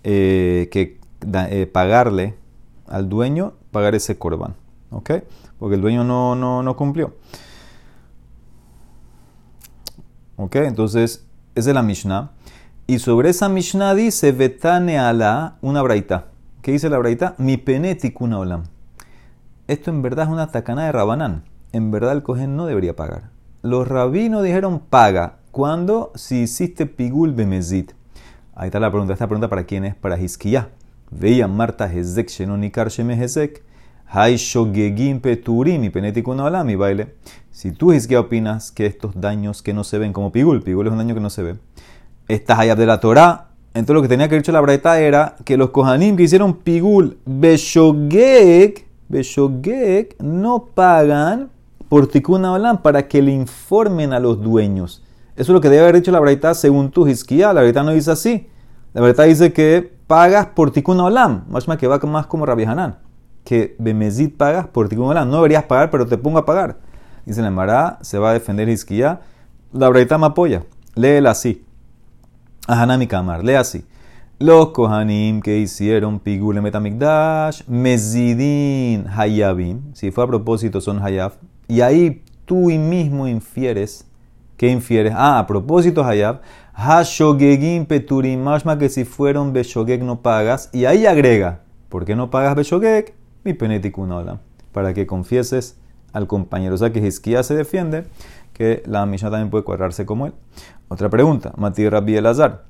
eh, 0.04 0.70
que 0.72 1.00
eh, 1.50 1.66
pagarle 1.66 2.36
al 2.88 3.10
dueño, 3.10 3.54
pagar 3.72 3.96
ese 3.96 4.18
korban. 4.18 4.56
¿Ok? 4.92 5.12
Porque 5.60 5.76
el 5.76 5.82
dueño 5.82 6.04
no, 6.04 6.36
no, 6.36 6.62
no 6.62 6.76
cumplió. 6.76 7.16
¿Ok? 10.36 10.56
Entonces, 10.58 11.26
es 11.56 11.66
la 11.66 11.82
Mishnah. 11.82 12.32
Y 12.86 13.00
sobre 13.00 13.30
esa 13.30 13.50
Mishnah 13.50 13.96
dice, 13.96 14.32
Betane 14.32 15.00
ala, 15.00 15.58
una 15.62 15.82
braita. 15.82 16.28
¿Qué 16.64 16.72
dice 16.72 16.90
la 16.90 16.98
braita? 16.98 17.36
Mi 17.40 17.58
penetikuna 17.58 18.40
olam. 18.40 18.64
Esto 19.68 19.92
en 19.92 20.02
verdad 20.02 20.28
es 20.28 20.32
una 20.32 20.48
tacana 20.48 20.86
de 20.86 20.94
Rabanán. 20.94 21.44
En 21.74 21.92
verdad 21.92 22.14
el 22.14 22.24
cohen 22.24 22.56
no 22.56 22.66
debería 22.66 22.96
pagar. 22.96 23.32
Los 23.62 23.86
rabinos 23.86 24.44
dijeron 24.44 24.80
paga. 24.80 25.40
¿Cuándo? 25.52 26.14
Si 26.16 26.44
hiciste 26.44 26.86
pigul 26.86 27.34
bemezit. 27.34 27.92
Ahí 28.56 28.68
está 28.68 28.80
la 28.80 28.90
pregunta. 28.92 29.12
Esta 29.12 29.28
pregunta 29.28 29.50
para 29.50 29.66
quién 29.66 29.84
es? 29.84 29.94
Para 29.94 30.18
Hiskiya. 30.18 30.70
Veía 31.12 31.50
Marta 31.50 31.92
Hezek 31.92 32.30
Shenonikar 32.30 32.88
Sheme 32.88 33.22
Hezek. 33.22 33.62
Hay 34.08 34.38
Shogegim 34.38 35.20
Peturim 35.20 35.84
y 35.84 35.90
Penetikuna 35.90 36.46
Olam 36.46 36.70
y 36.70 36.76
baile. 36.76 37.16
Si 37.52 37.74
tú 37.74 37.92
Hiskiya 37.92 38.22
opinas 38.22 38.72
que 38.72 38.86
estos 38.86 39.20
daños 39.20 39.64
que 39.64 39.74
no 39.74 39.84
se 39.84 39.98
ven 39.98 40.14
como 40.14 40.32
pigul, 40.32 40.64
pigul 40.64 40.88
es 40.88 40.94
un 40.94 41.00
daño 41.00 41.14
que 41.14 41.20
no 41.20 41.30
se 41.30 41.44
ve, 41.44 41.56
estas 42.30 42.58
hayab 42.58 42.78
de 42.78 42.86
la 42.86 43.02
Torah 43.02 43.53
entonces 43.74 43.96
lo 43.96 44.02
que 44.02 44.08
tenía 44.08 44.28
que 44.28 44.36
haber 44.36 44.44
dicho 44.44 44.52
la 44.52 44.62
braita 44.62 45.00
era 45.00 45.36
que 45.44 45.58
los 45.58 45.72
kohanim 45.72 46.16
que 46.16 46.24
hicieron 46.24 46.58
pigul 46.58 47.18
beshogek, 47.26 48.88
beshogek 49.10 50.22
no 50.22 50.66
pagan 50.76 51.50
por 51.90 52.08
tikkun 52.08 52.46
olam 52.46 52.82
para 52.82 53.08
que 53.08 53.22
le 53.22 53.32
informen 53.32 54.14
a 54.14 54.20
los 54.20 54.42
dueños. 54.42 55.04
Eso 55.36 55.52
es 55.52 55.54
lo 55.54 55.62
que 55.62 55.70
debe 55.70 55.84
haber 55.84 55.96
dicho 55.96 56.12
la 56.12 56.20
braita 56.20 56.54
según 56.54 56.92
tu 56.92 57.08
hiskia. 57.08 57.54
La 57.54 57.62
braita 57.62 57.84
no 57.84 57.92
dice 57.92 58.12
así. 58.12 58.48
La 58.94 59.02
braita 59.02 59.24
dice 59.24 59.54
que 59.54 59.92
pagas 60.08 60.48
por 60.48 60.72
tikkun 60.72 61.00
olam. 61.00 61.46
Más 61.50 61.66
que 61.78 61.88
va 61.88 62.00
más 62.00 62.28
como 62.28 62.46
Rabbi 62.46 62.64
Hanan. 62.64 62.98
Que 63.44 63.76
bemezid 63.80 64.38
pagas 64.38 64.68
por 64.68 64.90
tikkun 64.90 65.08
olam. 65.08 65.30
No 65.30 65.38
deberías 65.38 65.64
pagar, 65.64 65.90
pero 65.90 66.06
te 66.06 66.18
pongo 66.18 66.38
a 66.38 66.46
pagar. 66.46 66.78
Dice 67.26 67.42
la 67.42 67.50
Mará, 67.50 67.98
se 68.02 68.20
va 68.20 68.32
a 68.32 68.34
defender 68.34 68.70
hiskia. 68.70 69.22
La 69.72 69.90
braita 69.90 70.18
me 70.18 70.28
apoya. 70.28 70.64
Léela 70.96 71.32
así. 71.32 71.66
Ahanami 72.68 73.08
Kamar, 73.08 73.44
lee 73.44 73.56
así. 73.56 73.84
Los 74.40 74.70
Kohanim 74.70 75.42
que 75.42 75.58
hicieron 75.58 76.20
Pigule 76.20 76.62
Metamikdash, 76.62 77.64
Mezidin 77.68 79.06
Hayabim, 79.08 79.94
si 79.94 80.12
fue 80.12 80.24
a 80.24 80.28
propósito 80.28 80.80
son 80.80 81.04
Hayab, 81.04 81.34
y 81.68 81.82
ahí 81.82 82.24
tú 82.46 82.70
mismo 82.70 83.28
infieres, 83.28 84.08
¿qué 84.56 84.70
infieres? 84.70 85.14
Ah, 85.16 85.40
a 85.40 85.48
propósito 85.48 86.06
Hayab, 86.06 86.42
Hashogegim 86.74 87.86
Peturim, 87.86 88.42
mashma 88.42 88.78
que 88.78 88.88
si 88.88 89.04
fueron 89.04 89.52
Beshogeg 89.52 90.02
no 90.02 90.22
pagas, 90.22 90.70
y 90.72 90.86
ahí 90.86 91.06
agrega, 91.06 91.60
¿por 91.90 92.06
qué 92.06 92.16
no 92.16 92.30
pagas 92.30 92.56
Beshogeg? 92.56 93.14
Mi 93.44 93.54
penetikunola, 93.54 94.40
para 94.72 94.94
que 94.94 95.06
confieses 95.06 95.78
al 96.14 96.28
compañero. 96.28 96.76
O 96.76 96.78
sea 96.78 96.94
que 96.94 97.06
Hizkiah 97.06 97.44
se 97.44 97.56
defiende 97.56 98.06
que 98.54 98.84
la 98.86 99.06
Mishnah 99.06 99.32
también 99.32 99.50
puede 99.50 99.64
cuadrarse 99.64 100.06
como 100.06 100.28
él. 100.28 100.34
Otra 100.94 101.10
pregunta, 101.10 101.54
Mati 101.58 101.90
Rabbi 101.90 102.16
Elazar. 102.16 102.66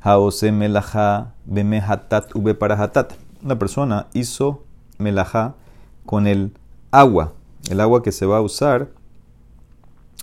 Haose 0.00 0.50
melaja 0.50 1.34
beme 1.44 1.78
hatat 1.78 2.34
ube 2.34 2.52
para 2.52 2.74
hatat. 2.74 3.12
una 3.40 3.56
persona 3.56 4.08
hizo 4.14 4.64
melajá 4.98 5.54
con 6.04 6.26
el 6.26 6.50
agua, 6.90 7.34
el 7.70 7.80
agua 7.80 8.02
que 8.02 8.10
se 8.10 8.26
va 8.26 8.38
a 8.38 8.40
usar 8.40 8.88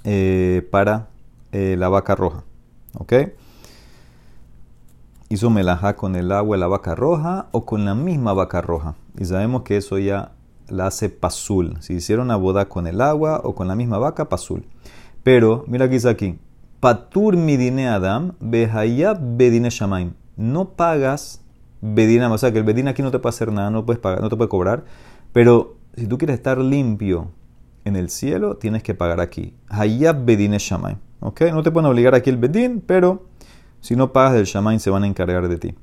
eh, 0.03 0.67
para 0.69 1.07
eh, 1.53 1.77
la 1.79 1.87
vaca 1.87 2.13
roja. 2.13 2.43
¿Ok? 2.97 3.13
Hizo 5.29 5.49
melajá 5.49 5.95
con 5.95 6.17
el 6.17 6.33
agua 6.33 6.57
la 6.57 6.67
vaca 6.67 6.93
roja 6.93 7.47
o 7.53 7.65
con 7.65 7.85
la 7.85 7.95
misma 7.95 8.33
vaca 8.33 8.59
roja. 8.59 8.95
Y 9.17 9.23
sabemos 9.23 9.61
que 9.61 9.77
eso 9.77 9.97
ya 9.97 10.33
la 10.67 10.87
hace 10.87 11.07
pasul. 11.07 11.77
Si 11.79 11.93
hicieron 11.93 12.27
la 12.27 12.35
boda 12.35 12.67
con 12.67 12.85
el 12.85 12.99
agua 12.99 13.39
o 13.45 13.55
con 13.55 13.69
la 13.69 13.75
misma 13.75 13.97
vaca, 13.97 14.27
pasul. 14.27 14.67
Pero, 15.23 15.63
mira 15.67 15.87
que 15.87 15.93
dice 15.93 16.09
aquí, 16.09 16.37
patur 16.85 17.35
midine 17.35 17.87
adam, 17.89 18.33
behayab 18.39 19.17
bedine 19.37 19.71
shamaim. 19.71 20.13
No 20.37 20.65
pagas 20.77 21.41
bedina, 21.81 22.31
o 22.31 22.37
sea 22.37 22.51
que 22.51 22.59
el 22.59 22.63
bedina 22.63 22.91
aquí 22.91 23.01
no 23.01 23.09
te 23.09 23.17
puede 23.17 23.31
hacer 23.33 23.51
nada, 23.51 23.71
no, 23.71 23.87
puedes 23.87 23.99
pagar, 23.99 24.21
no 24.21 24.29
te 24.29 24.35
puede 24.35 24.49
cobrar. 24.49 24.83
Pero 25.33 25.77
si 25.95 26.05
tú 26.05 26.19
quieres 26.19 26.35
estar 26.35 26.59
limpio 26.59 27.31
en 27.85 27.95
el 27.95 28.11
cielo, 28.11 28.57
tienes 28.57 28.83
que 28.83 28.93
pagar 28.93 29.19
aquí. 29.19 29.55
Hayab 29.67 30.25
bedine 30.25 30.59
shamaim. 30.59 30.97
¿Ok? 31.21 31.41
No 31.53 31.63
te 31.63 31.71
pueden 31.71 31.89
obligar 31.89 32.13
aquí 32.13 32.29
el 32.29 32.37
bedín, 32.37 32.83
pero 32.85 33.23
si 33.79 33.95
no 33.95 34.13
pagas 34.13 34.33
del 34.33 34.45
shamaim 34.45 34.77
se 34.77 34.91
van 34.91 35.05
a 35.05 35.07
encargar 35.07 35.47
de 35.47 35.57
ti. 35.57 35.73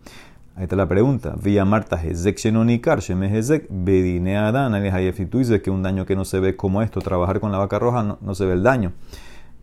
Ahí 0.55 0.65
está 0.65 0.77
la 0.77 0.87
pregunta. 0.87 1.35
Vía 1.43 1.65
Marta 1.65 2.01
Hezek 2.01 2.39
Shenonikar, 2.39 3.01
Sheme 3.01 3.27
Hezek, 3.37 3.67
Bedine 3.71 4.37
Adán, 4.37 4.75
Si 5.17 5.27
tú 5.27 5.39
dices 5.39 5.63
que 5.63 5.71
un 5.71 5.83
daño 5.83 6.07
que 6.07 6.15
no 6.15 6.25
se 6.25 6.39
ve 6.39 6.55
como 6.55 6.81
esto, 6.81 7.01
trabajar 7.01 7.41
con 7.41 7.51
la 7.51 7.59
vaca 7.59 7.81
roja, 7.81 8.19
no, 8.21 8.35
se 8.37 8.45
ve 8.45 8.53
el 8.53 8.63
daño. 8.63 8.93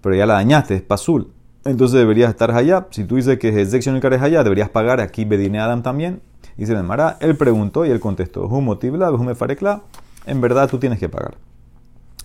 Pero 0.01 0.15
ya 0.15 0.25
la 0.25 0.35
dañaste, 0.35 0.75
es 0.75 0.81
pasul. 0.81 1.31
Entonces 1.65 1.99
deberías 1.99 2.29
estar 2.29 2.51
allá. 2.51 2.87
Si 2.91 3.03
tú 3.03 3.15
dices 3.15 3.37
que 3.37 3.49
Hezek 3.49 3.81
Shenonikar 3.81 4.13
es 4.13 4.21
allá, 4.21 4.43
deberías 4.43 4.69
pagar 4.69 5.01
aquí 5.01 5.25
Bedine 5.25 5.59
Adán 5.59 5.83
también. 5.83 6.21
Y 6.57 6.65
se 6.65 6.75
me 6.75 6.95
él 7.21 7.35
preguntó 7.37 7.85
y 7.85 7.89
él 7.89 7.99
contestó, 7.99 8.45
Humotibla, 8.45 9.11
Humefarekla, 9.11 9.81
en 10.25 10.41
verdad 10.41 10.69
tú 10.69 10.77
tienes 10.77 10.99
que 10.99 11.07
pagar. 11.07 11.35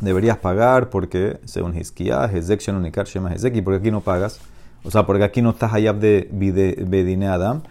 Deberías 0.01 0.39
pagar 0.39 0.91
porque, 0.91 1.39
según 1.45 1.77
Hizkiah, 1.77 2.25
Hezek 2.25 2.61
Shenonikar, 2.61 3.07
Shema 3.07 3.33
Hezek, 3.33 3.55
y 3.55 3.63
porque 3.63 3.79
aquí 3.79 3.91
no 3.91 4.01
pagas. 4.01 4.41
O 4.83 4.91
sea, 4.91 5.07
porque 5.07 5.23
aquí 5.25 5.41
no 5.41 5.51
estás 5.51 5.73
allá 5.73 5.93
de 5.93 6.29
Bedine 6.33 7.29
Adam 7.29 7.63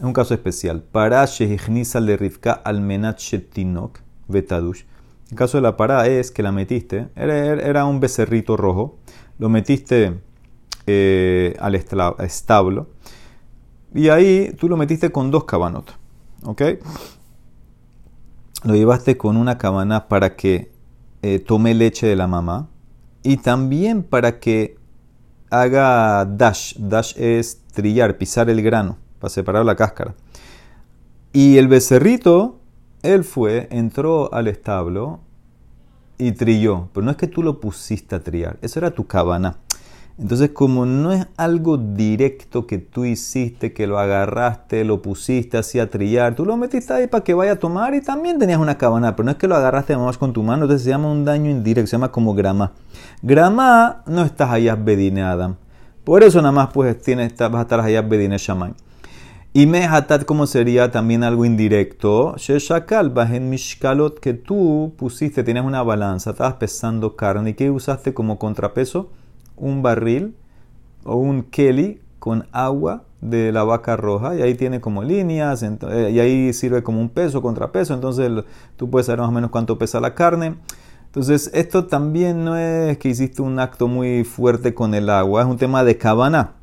es 0.00 0.06
un 0.06 0.14
caso 0.14 0.32
especial. 0.32 0.80
Para 0.80 1.22
Shehichnisa 1.26 2.00
le 2.00 2.16
Rivka 2.16 2.52
almenat 2.52 3.18
shetinok 3.18 4.00
betadush. 4.28 4.84
El 5.30 5.36
caso 5.36 5.58
de 5.58 5.62
la 5.62 5.76
para 5.76 6.06
es 6.06 6.30
que 6.30 6.42
la 6.42 6.52
metiste, 6.52 7.08
era, 7.14 7.84
un 7.84 8.00
becerrito 8.00 8.56
rojo, 8.56 8.96
lo 9.40 9.48
metiste 9.48 10.20
eh, 10.86 11.56
al 11.58 11.74
establo 11.74 12.88
y 13.94 14.10
ahí 14.10 14.54
tú 14.60 14.68
lo 14.68 14.76
metiste 14.76 15.10
con 15.10 15.30
dos 15.30 15.44
cabanotas. 15.44 15.96
¿Ok? 16.44 16.62
Lo 18.64 18.74
llevaste 18.74 19.16
con 19.16 19.38
una 19.38 19.56
cabana 19.56 20.08
para 20.08 20.36
que 20.36 20.70
eh, 21.22 21.38
tome 21.38 21.74
leche 21.74 22.06
de 22.06 22.16
la 22.16 22.26
mamá 22.26 22.68
y 23.22 23.38
también 23.38 24.02
para 24.02 24.38
que 24.38 24.76
haga 25.48 26.26
dash. 26.26 26.74
Dash 26.76 27.18
es 27.18 27.62
trillar, 27.72 28.18
pisar 28.18 28.50
el 28.50 28.60
grano 28.60 28.98
para 29.18 29.30
separar 29.30 29.64
la 29.64 29.74
cáscara. 29.74 30.14
Y 31.32 31.56
el 31.56 31.66
becerrito, 31.66 32.60
él 33.02 33.24
fue, 33.24 33.68
entró 33.70 34.32
al 34.34 34.48
establo 34.48 35.20
y 36.20 36.32
trilló. 36.32 36.88
Pero 36.92 37.04
no 37.04 37.10
es 37.10 37.16
que 37.16 37.26
tú 37.26 37.42
lo 37.42 37.58
pusiste 37.60 38.14
a 38.14 38.20
trillar, 38.20 38.58
eso 38.62 38.78
era 38.78 38.90
tu 38.90 39.06
cabana. 39.06 39.56
Entonces, 40.18 40.50
como 40.50 40.84
no 40.84 41.12
es 41.12 41.26
algo 41.38 41.78
directo 41.78 42.66
que 42.66 42.76
tú 42.76 43.06
hiciste, 43.06 43.72
que 43.72 43.86
lo 43.86 43.98
agarraste, 43.98 44.84
lo 44.84 45.00
pusiste 45.00 45.56
así 45.56 45.80
a 45.80 45.88
trillar, 45.88 46.34
tú 46.34 46.44
lo 46.44 46.58
metiste 46.58 46.92
ahí 46.92 47.06
para 47.06 47.24
que 47.24 47.32
vaya 47.32 47.52
a 47.52 47.56
tomar 47.56 47.94
y 47.94 48.02
también 48.02 48.38
tenías 48.38 48.58
una 48.58 48.76
cabana, 48.76 49.16
pero 49.16 49.24
no 49.24 49.30
es 49.30 49.38
que 49.38 49.48
lo 49.48 49.56
agarraste 49.56 49.96
más 49.96 50.18
con 50.18 50.34
tu 50.34 50.42
mano, 50.42 50.64
entonces 50.64 50.84
se 50.84 50.90
llama 50.90 51.10
un 51.10 51.24
daño 51.24 51.50
indirecto, 51.50 51.86
se 51.86 51.92
llama 51.92 52.12
como 52.12 52.34
grama. 52.34 52.72
Grama 53.22 54.02
no 54.06 54.22
estás 54.22 54.50
allá 54.50 54.76
bedine 54.76 55.22
Adam. 55.22 55.56
Por 56.04 56.22
eso 56.22 56.42
nada 56.42 56.52
más 56.52 56.68
pues 56.70 57.00
tienes, 57.00 57.34
vas 57.38 57.54
a 57.54 57.62
estar 57.62 57.80
allá 57.80 58.02
bedine 58.02 58.36
Shaman. 58.36 58.74
Y 59.52 59.66
mehatat, 59.66 60.26
como 60.26 60.46
sería 60.46 60.92
también 60.92 61.24
algo 61.24 61.44
indirecto, 61.44 62.36
sheshakal, 62.36 63.12
en 63.32 63.50
mishkalot, 63.50 64.20
que 64.20 64.32
tú 64.32 64.94
pusiste, 64.96 65.42
tienes 65.42 65.64
una 65.64 65.82
balanza, 65.82 66.30
estabas 66.30 66.54
pesando 66.54 67.16
carne, 67.16 67.50
y 67.50 67.54
que 67.54 67.68
usaste 67.68 68.14
como 68.14 68.38
contrapeso? 68.38 69.10
Un 69.56 69.82
barril 69.82 70.36
o 71.02 71.16
un 71.16 71.42
keli 71.42 72.00
con 72.20 72.46
agua 72.52 73.02
de 73.20 73.50
la 73.50 73.64
vaca 73.64 73.96
roja, 73.96 74.36
y 74.36 74.42
ahí 74.42 74.54
tiene 74.54 74.80
como 74.80 75.02
líneas, 75.02 75.64
eh, 75.64 76.10
y 76.12 76.20
ahí 76.20 76.52
sirve 76.52 76.84
como 76.84 77.00
un 77.00 77.08
peso, 77.08 77.42
contrapeso, 77.42 77.92
entonces 77.92 78.30
tú 78.76 78.88
puedes 78.88 79.06
saber 79.06 79.18
más 79.18 79.30
o 79.30 79.32
menos 79.32 79.50
cuánto 79.50 79.78
pesa 79.78 79.98
la 79.98 80.14
carne. 80.14 80.54
Entonces, 81.06 81.50
esto 81.54 81.86
también 81.86 82.44
no 82.44 82.56
es 82.56 82.98
que 82.98 83.08
hiciste 83.08 83.42
un 83.42 83.58
acto 83.58 83.88
muy 83.88 84.22
fuerte 84.22 84.74
con 84.74 84.94
el 84.94 85.10
agua, 85.10 85.42
es 85.42 85.48
un 85.48 85.56
tema 85.56 85.82
de 85.82 85.98
cabana 85.98 86.59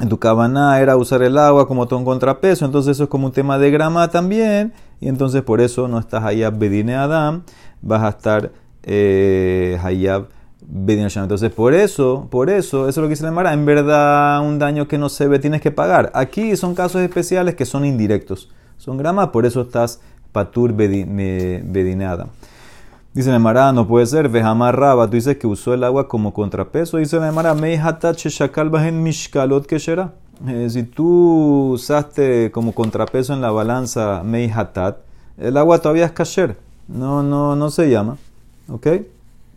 en 0.00 0.08
tu 0.08 0.18
cabana 0.18 0.78
era 0.80 0.96
usar 0.96 1.22
el 1.22 1.36
agua 1.36 1.66
como 1.66 1.86
todo 1.86 1.98
un 1.98 2.04
contrapeso, 2.04 2.64
entonces 2.64 2.96
eso 2.96 3.04
es 3.04 3.10
como 3.10 3.26
un 3.26 3.32
tema 3.32 3.58
de 3.58 3.70
grama 3.70 4.08
también, 4.08 4.72
y 5.00 5.08
entonces 5.08 5.42
por 5.42 5.60
eso 5.60 5.88
no 5.88 5.98
estás 5.98 6.22
Hayab 6.24 6.58
Bedine 6.58 6.94
Adam, 6.94 7.42
vas 7.82 8.02
a 8.02 8.08
estar 8.10 8.52
eh, 8.82 9.78
Hayab 9.82 10.28
Bedine 10.62 11.06
Adam. 11.06 11.24
Entonces 11.24 11.50
por 11.50 11.74
eso, 11.74 12.28
por 12.30 12.48
eso, 12.50 12.88
eso 12.88 12.88
es 12.88 12.96
lo 12.96 13.02
que 13.04 13.10
dice 13.10 13.24
la 13.24 13.32
Mara, 13.32 13.52
en 13.52 13.66
verdad 13.66 14.40
un 14.40 14.58
daño 14.58 14.86
que 14.88 14.98
no 14.98 15.08
se 15.08 15.26
ve 15.26 15.38
tienes 15.38 15.60
que 15.60 15.70
pagar. 15.70 16.10
Aquí 16.14 16.56
son 16.56 16.74
casos 16.74 17.00
especiales 17.02 17.54
que 17.54 17.66
son 17.66 17.84
indirectos, 17.84 18.48
son 18.78 18.96
grama, 18.96 19.32
por 19.32 19.44
eso 19.44 19.62
estás 19.62 20.00
Patur 20.32 20.72
Bedine 20.72 22.06
Adam. 22.06 22.28
Dice 23.12 23.30
Nemara, 23.32 23.72
no 23.72 23.88
puede 23.88 24.06
ser, 24.06 24.28
Vejamar 24.28 24.78
Raba, 24.78 25.06
tú 25.06 25.14
dices 25.14 25.36
que 25.36 25.48
usó 25.48 25.74
el 25.74 25.82
agua 25.82 26.06
como 26.06 26.32
contrapeso. 26.32 26.98
Dice 26.98 27.18
Nemara, 27.18 27.56
en 27.56 29.02
Mishkalot 29.02 29.66
Keshera. 29.66 30.12
Eh, 30.46 30.70
si 30.70 30.84
tú 30.84 31.72
usaste 31.72 32.52
como 32.52 32.72
contrapeso 32.72 33.34
en 33.34 33.40
la 33.40 33.50
balanza 33.50 34.22
Meihatat, 34.24 34.98
el 35.38 35.56
agua 35.56 35.80
todavía 35.80 36.06
es 36.06 36.12
kasher. 36.12 36.56
No, 36.86 37.22
no, 37.22 37.56
no 37.56 37.70
se 37.70 37.90
llama. 37.90 38.16
¿Ok? 38.68 38.86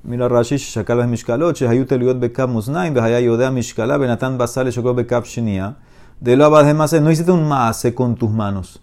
Mira 0.04 0.28
Rashi 0.28 0.58
Sheshakal 0.58 0.98
Bahen 0.98 1.12
Mishkalot, 1.12 1.56
Shehayut 1.56 1.92
Eliot 1.92 2.20
Bekab 2.20 2.50
Musnaim, 2.50 2.94
Behaya 2.94 3.20
Yodea 3.20 3.52
Mishkala, 3.52 3.98
Benatan 3.98 4.36
Basale 4.36 4.72
Shokot 4.72 4.96
Bekab 4.96 5.26
Shenia. 5.26 5.76
De 6.20 6.36
lo 6.36 6.50
más 6.50 6.94
no 6.94 7.12
hiciste 7.12 7.32
un 7.32 7.48
maase 7.48 7.94
con 7.94 8.16
tus 8.16 8.32
manos. 8.32 8.82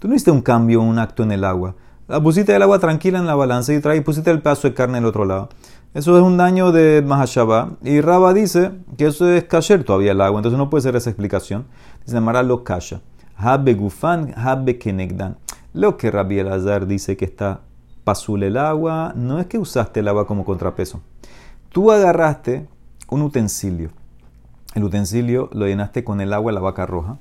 Tú 0.00 0.08
no 0.08 0.14
hiciste 0.14 0.32
un 0.32 0.42
cambio, 0.42 0.82
un 0.82 0.98
acto 0.98 1.22
en 1.22 1.30
el 1.32 1.44
agua. 1.44 1.76
La 2.08 2.22
pusiste 2.22 2.56
el 2.56 2.62
agua 2.62 2.78
tranquila 2.78 3.18
en 3.18 3.26
la 3.26 3.34
balanza 3.34 3.74
y 3.74 3.80
trae, 3.80 4.00
pusiste 4.00 4.30
el 4.30 4.40
pedazo 4.40 4.66
de 4.66 4.72
carne 4.72 4.96
en 4.96 5.04
el 5.04 5.10
otro 5.10 5.26
lado. 5.26 5.50
Eso 5.92 6.16
es 6.16 6.22
un 6.24 6.38
daño 6.38 6.72
de 6.72 7.02
Mahashabah. 7.06 7.72
Y 7.82 8.00
Raba 8.00 8.32
dice 8.32 8.70
que 8.96 9.08
eso 9.08 9.30
es 9.30 9.44
kasher 9.44 9.84
todavía 9.84 10.12
el 10.12 10.20
agua, 10.22 10.38
entonces 10.38 10.56
no 10.56 10.70
puede 10.70 10.80
ser 10.80 10.96
esa 10.96 11.10
explicación. 11.10 11.66
Dice 12.06 12.18
Mara 12.22 12.42
lo 12.42 12.64
kasha. 12.64 13.02
Habe 13.36 13.74
gufan, 13.74 14.32
habe 14.38 14.78
kenegdan. 14.78 15.36
Lo 15.74 15.98
que 15.98 16.10
Rabbi 16.10 16.38
Elazar 16.38 16.86
dice 16.86 17.18
que 17.18 17.26
está 17.26 17.60
pasul 18.04 18.42
el 18.42 18.56
agua, 18.56 19.12
no 19.14 19.38
es 19.38 19.44
que 19.44 19.58
usaste 19.58 20.00
el 20.00 20.08
agua 20.08 20.26
como 20.26 20.46
contrapeso. 20.46 21.02
Tú 21.68 21.92
agarraste 21.92 22.66
un 23.10 23.20
utensilio. 23.20 23.90
El 24.74 24.84
utensilio 24.84 25.50
lo 25.52 25.66
llenaste 25.66 26.04
con 26.04 26.22
el 26.22 26.32
agua 26.32 26.52
de 26.52 26.54
la 26.54 26.62
vaca 26.62 26.86
roja 26.86 27.18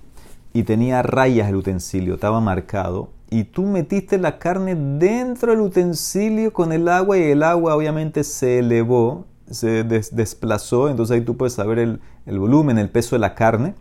y 0.57 0.63
tenía 0.63 1.03
rayas 1.03 1.49
el 1.49 1.55
utensilio, 1.55 2.15
estaba 2.15 2.41
marcado 2.41 3.09
y 3.29 3.43
tú 3.43 3.63
metiste 3.63 4.17
la 4.17 4.39
carne 4.39 4.75
dentro 4.75 5.51
del 5.51 5.61
utensilio 5.61 6.51
con 6.51 6.71
el 6.71 6.87
agua 6.87 7.17
y 7.17 7.23
el 7.23 7.43
agua 7.43 7.75
obviamente 7.75 8.23
se 8.23 8.59
elevó, 8.59 9.25
se 9.51 9.83
desplazó, 9.83 10.89
entonces 10.89 11.15
ahí 11.15 11.21
tú 11.21 11.37
puedes 11.37 11.53
saber 11.53 11.77
el, 11.77 11.99
volumen, 12.39 12.79
el 12.79 12.89
peso 12.89 13.15
de 13.15 13.19
la 13.19 13.35
carne. 13.35 13.75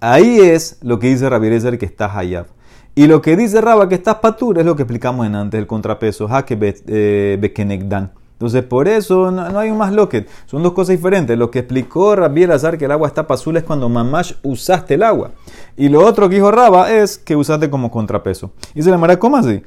Ahí 0.00 0.38
es 0.38 0.78
lo 0.82 0.98
que 0.98 1.08
dice 1.08 1.28
Rabbi 1.30 1.48
que 1.78 1.86
estás 1.86 2.14
allá. 2.14 2.46
Y 2.94 3.06
lo 3.06 3.22
que 3.22 3.36
dice 3.36 3.60
Raba 3.60 3.88
que 3.88 3.94
estás 3.94 4.16
patur 4.16 4.58
es 4.58 4.66
lo 4.66 4.76
que 4.76 4.82
explicamos 4.82 5.26
en 5.26 5.34
antes, 5.34 5.58
el 5.58 5.66
contrapeso, 5.66 6.28
ha 6.30 6.44
que 6.44 6.56
bekenegdan. 7.40 8.10
Entonces, 8.38 8.62
por 8.62 8.86
eso 8.86 9.32
no, 9.32 9.58
hay 9.58 9.68
un 9.68 9.78
más 9.78 9.92
loquet. 9.92 10.28
Son 10.46 10.62
dos 10.62 10.72
cosas 10.72 10.96
diferentes. 10.96 11.36
Lo 11.36 11.50
que 11.50 11.58
explicó 11.58 12.14
Rabbi 12.14 12.44
Elazar 12.44 12.78
que 12.78 12.84
el 12.84 12.92
agua 12.92 13.08
está 13.08 13.26
azul 13.28 13.56
es 13.56 13.64
cuando 13.64 13.88
mamash 13.88 14.34
usaste 14.44 14.94
el 14.94 15.02
agua. 15.02 15.32
Y 15.76 15.88
lo 15.88 16.06
otro 16.06 16.28
que 16.28 16.36
dijo 16.36 16.52
Raba 16.52 16.88
es 16.88 17.18
que 17.18 17.34
usaste 17.34 17.68
como 17.68 17.90
contrapeso. 17.90 18.52
Y 18.76 18.82
se 18.82 18.92
le 18.92 18.96
mara, 18.96 19.18
¿cómo 19.18 19.36
así? 19.36 19.60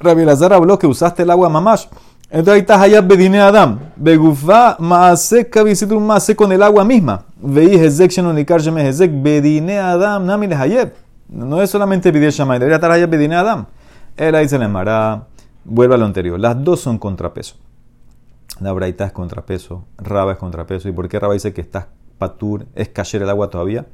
Rabbi 0.00 0.22
Elazar 0.22 0.52
habló 0.52 0.76
que 0.76 0.88
usaste 0.88 1.22
el 1.22 1.30
agua 1.30 1.48
mamash. 1.48 1.86
Entonces 2.30 2.54
ahí 2.54 2.60
estás 2.62 2.80
allá 2.80 3.00
bedine 3.00 3.40
Adam. 3.40 3.78
Begufa 3.94 4.76
maase 4.80 5.48
kabisitur 5.48 6.00
maase 6.00 6.34
con 6.34 6.50
el 6.50 6.64
agua 6.64 6.84
misma. 6.84 7.26
Veí 7.40 7.76
hezek 7.76 8.10
shenonikar 8.10 8.60
sheme 8.60 8.84
hezek 8.88 9.12
bedine 9.22 9.78
Adam 9.78 10.26
nami 10.26 10.52
hayeb. 10.52 10.92
No 11.28 11.62
es 11.62 11.70
solamente 11.70 12.12
pedir 12.12 12.30
shamay, 12.30 12.58
debería 12.58 12.74
estar 12.74 12.90
allá 12.90 13.06
bedine 13.06 13.36
Adam. 13.36 13.66
Él 14.16 14.34
ahí 14.34 14.48
se 14.48 14.58
le 14.58 14.66
mara. 14.66 15.28
Vuelve 15.64 15.94
a 15.94 15.98
lo 15.98 16.06
anterior. 16.06 16.40
Las 16.40 16.62
dos 16.62 16.80
son 16.80 16.98
contrapeso. 16.98 17.54
La 18.60 18.72
braita 18.72 19.04
es 19.04 19.12
contrapeso, 19.12 19.84
Raba 19.98 20.32
es 20.32 20.38
contrapeso. 20.38 20.88
¿Y 20.88 20.92
por 20.92 21.08
qué 21.08 21.18
Raba 21.18 21.34
dice 21.34 21.52
que 21.52 21.60
está 21.60 21.88
patur, 22.18 22.66
es 22.74 22.88
cayer 22.88 23.22
el 23.22 23.30
agua 23.30 23.50
todavía? 23.50 23.86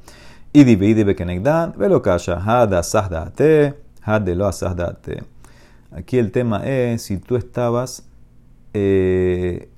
Y 0.53 0.63
divide 0.65 1.03
bekenegdan, 1.03 1.73
velo 1.77 2.01
kasha, 2.01 2.41
hada 2.45 2.83
sahda 2.83 3.31
te, 3.31 3.75
de 4.23 4.35
lo 4.35 4.49
date. 4.51 5.23
Aquí 5.91 6.17
el 6.17 6.31
tema 6.31 6.65
es 6.67 7.03
si 7.03 7.17
tú 7.17 7.35
estabas 7.35 8.05
eh, 8.73 9.69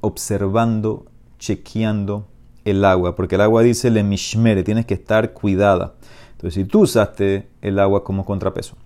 observando, 0.00 1.06
chequeando 1.38 2.26
el 2.64 2.84
agua, 2.84 3.14
porque 3.14 3.36
el 3.36 3.40
agua 3.40 3.62
dice 3.62 3.90
le 3.90 4.02
mishmere, 4.02 4.62
tienes 4.62 4.86
que 4.86 4.94
estar 4.94 5.32
cuidada. 5.32 5.94
Entonces, 6.32 6.54
si 6.54 6.64
tú 6.64 6.80
usaste 6.80 7.48
el 7.62 7.78
agua 7.78 8.04
como 8.04 8.24
contrapeso 8.24 8.76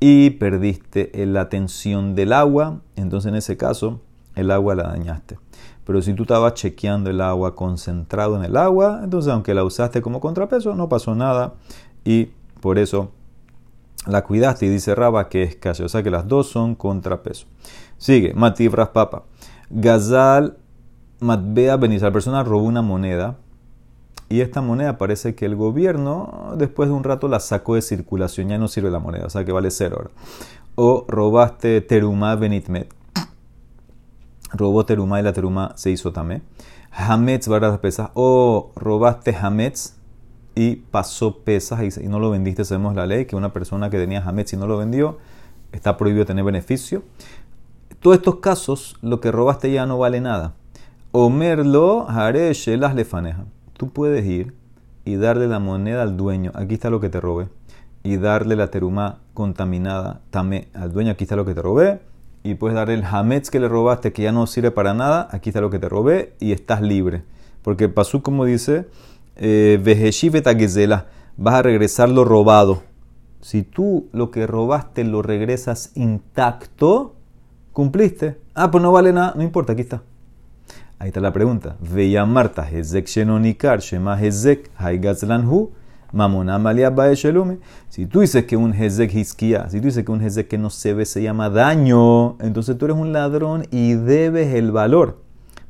y 0.00 0.30
perdiste 0.30 1.10
la 1.26 1.48
tensión 1.48 2.14
del 2.14 2.32
agua, 2.32 2.80
entonces 2.96 3.28
en 3.28 3.36
ese 3.36 3.56
caso 3.56 4.00
el 4.34 4.50
agua 4.50 4.74
la 4.74 4.84
dañaste. 4.84 5.38
Pero 5.84 6.00
si 6.00 6.14
tú 6.14 6.22
estabas 6.22 6.54
chequeando 6.54 7.10
el 7.10 7.20
agua, 7.20 7.54
concentrado 7.54 8.36
en 8.36 8.44
el 8.44 8.56
agua, 8.56 9.00
entonces 9.04 9.32
aunque 9.32 9.54
la 9.54 9.64
usaste 9.64 10.00
como 10.00 10.20
contrapeso, 10.20 10.74
no 10.74 10.88
pasó 10.88 11.14
nada 11.14 11.54
y 12.04 12.30
por 12.60 12.78
eso 12.78 13.10
la 14.06 14.24
cuidaste 14.24 14.66
y 14.66 14.68
dice 14.68 14.94
Raba 14.94 15.28
que 15.28 15.42
es 15.42 15.56
casi, 15.56 15.82
o 15.82 15.88
sea 15.88 16.02
que 16.02 16.10
las 16.10 16.26
dos 16.26 16.48
son 16.48 16.74
contrapeso. 16.74 17.46
Sigue, 17.98 18.34
Matibras 18.34 18.88
Papa. 18.88 19.24
Gazal 19.70 20.56
Matbea 21.20 21.76
Benizal, 21.76 22.12
persona 22.12 22.42
robó 22.44 22.64
una 22.64 22.82
moneda 22.82 23.36
y 24.28 24.40
esta 24.40 24.60
moneda 24.60 24.98
parece 24.98 25.34
que 25.34 25.46
el 25.46 25.54
gobierno 25.54 26.54
después 26.56 26.88
de 26.88 26.94
un 26.94 27.04
rato 27.04 27.28
la 27.28 27.40
sacó 27.40 27.74
de 27.74 27.82
circulación, 27.82 28.48
ya 28.48 28.58
no 28.58 28.68
sirve 28.68 28.90
la 28.90 28.98
moneda, 28.98 29.26
o 29.26 29.30
sea 29.30 29.44
que 29.44 29.52
vale 29.52 29.70
cero 29.70 29.96
ahora. 29.98 30.10
O 30.74 31.04
robaste 31.08 31.80
terumá 31.82 32.34
benitmet, 32.34 32.92
robó 34.54 34.86
terumá 34.86 35.20
y 35.20 35.22
la 35.22 35.32
terumá 35.32 35.72
se 35.76 35.90
hizo 35.90 36.12
tamé. 36.12 36.42
Hametz 36.90 37.48
las 37.48 37.78
pesas, 37.78 38.10
o 38.14 38.70
robaste 38.76 39.34
hametz 39.34 39.96
y 40.54 40.76
pasó 40.76 41.38
pesas 41.38 41.98
y, 41.98 42.06
no 42.06 42.20
lo 42.20 42.30
vendiste, 42.30 42.64
sabemos 42.64 42.94
la 42.94 43.06
ley, 43.06 43.26
que 43.26 43.36
una 43.36 43.52
persona 43.52 43.90
que 43.90 43.98
tenía 43.98 44.22
hametz 44.24 44.52
y 44.52 44.56
no 44.56 44.66
lo 44.66 44.78
vendió, 44.78 45.18
está 45.72 45.96
prohibido 45.96 46.24
tener 46.24 46.44
beneficio. 46.44 47.02
Todos 48.00 48.18
estos 48.18 48.36
casos, 48.36 48.96
lo 49.02 49.20
que 49.20 49.32
robaste 49.32 49.72
ya 49.72 49.86
no 49.86 49.98
vale 49.98 50.20
nada. 50.20 50.54
Omerlo, 51.10 52.08
hareshe 52.08 52.76
las 52.76 52.94
lefaneja. 52.94 53.44
Tú 53.76 53.90
puedes 53.90 54.24
ir 54.24 54.54
y 55.04 55.16
darle 55.16 55.48
la 55.48 55.58
moneda 55.58 56.02
al 56.02 56.16
dueño, 56.16 56.52
aquí 56.54 56.74
está 56.74 56.90
lo 56.90 57.00
que 57.00 57.08
te 57.08 57.20
robé, 57.20 57.48
y 58.02 58.16
darle 58.16 58.56
la 58.56 58.70
teruma 58.70 59.18
contaminada 59.34 60.20
tamé 60.30 60.68
al 60.74 60.92
dueño, 60.92 61.12
aquí 61.12 61.24
está 61.24 61.36
lo 61.36 61.44
que 61.44 61.54
te 61.54 61.62
robé, 61.62 62.00
y 62.44 62.54
puedes 62.56 62.76
darle 62.76 62.94
el 62.94 63.04
hametz 63.04 63.50
que 63.50 63.58
le 63.58 63.68
robaste, 63.68 64.12
que 64.12 64.22
ya 64.22 64.30
no 64.30 64.46
sirve 64.46 64.70
para 64.70 64.92
nada, 64.92 65.28
aquí 65.32 65.48
está 65.48 65.62
lo 65.62 65.70
que 65.70 65.78
te 65.78 65.88
robé, 65.88 66.34
y 66.40 66.52
estás 66.52 66.82
libre. 66.82 67.24
Porque 67.62 67.88
pasó 67.88 68.22
como 68.22 68.44
dice, 68.44 68.86
eh, 69.36 69.80
vas 71.36 71.54
a 71.54 71.62
regresar 71.62 72.10
lo 72.10 72.24
robado. 72.26 72.82
Si 73.40 73.62
tú 73.62 74.08
lo 74.12 74.30
que 74.30 74.46
robaste 74.46 75.04
lo 75.04 75.22
regresas 75.22 75.92
intacto, 75.94 77.16
cumpliste. 77.72 78.36
Ah, 78.54 78.70
pues 78.70 78.82
no 78.82 78.92
vale 78.92 79.14
nada, 79.14 79.32
no 79.34 79.42
importa, 79.42 79.72
aquí 79.72 79.80
está. 79.80 80.02
Ahí 80.98 81.08
está 81.08 81.20
la 81.20 81.32
pregunta. 81.32 81.76
Veía 81.80 82.26
Marta, 82.26 82.68
Hezek 82.70 83.06
Shenonikar, 83.06 83.80
Shema 83.80 84.20
Hezek, 84.22 84.70
Haigatzlanhu, 84.76 85.72
Mamona 86.14 86.58
Baeshelume. 86.58 87.58
Si 87.88 88.06
tú 88.06 88.20
dices 88.20 88.44
que 88.44 88.56
un 88.56 88.72
Hezek 88.72 89.12
Hiskia, 89.12 89.68
si 89.68 89.80
tú 89.80 89.86
dices 89.86 90.04
que 90.04 90.12
un 90.12 90.22
Hezek 90.22 90.48
que 90.48 90.58
no 90.58 90.70
se 90.70 90.94
ve 90.94 91.04
se 91.04 91.22
llama 91.22 91.50
daño, 91.50 92.36
entonces 92.40 92.78
tú 92.78 92.86
eres 92.86 92.96
un 92.96 93.12
ladrón 93.12 93.66
y 93.70 93.94
debes 93.94 94.54
el 94.54 94.70
valor. 94.72 95.18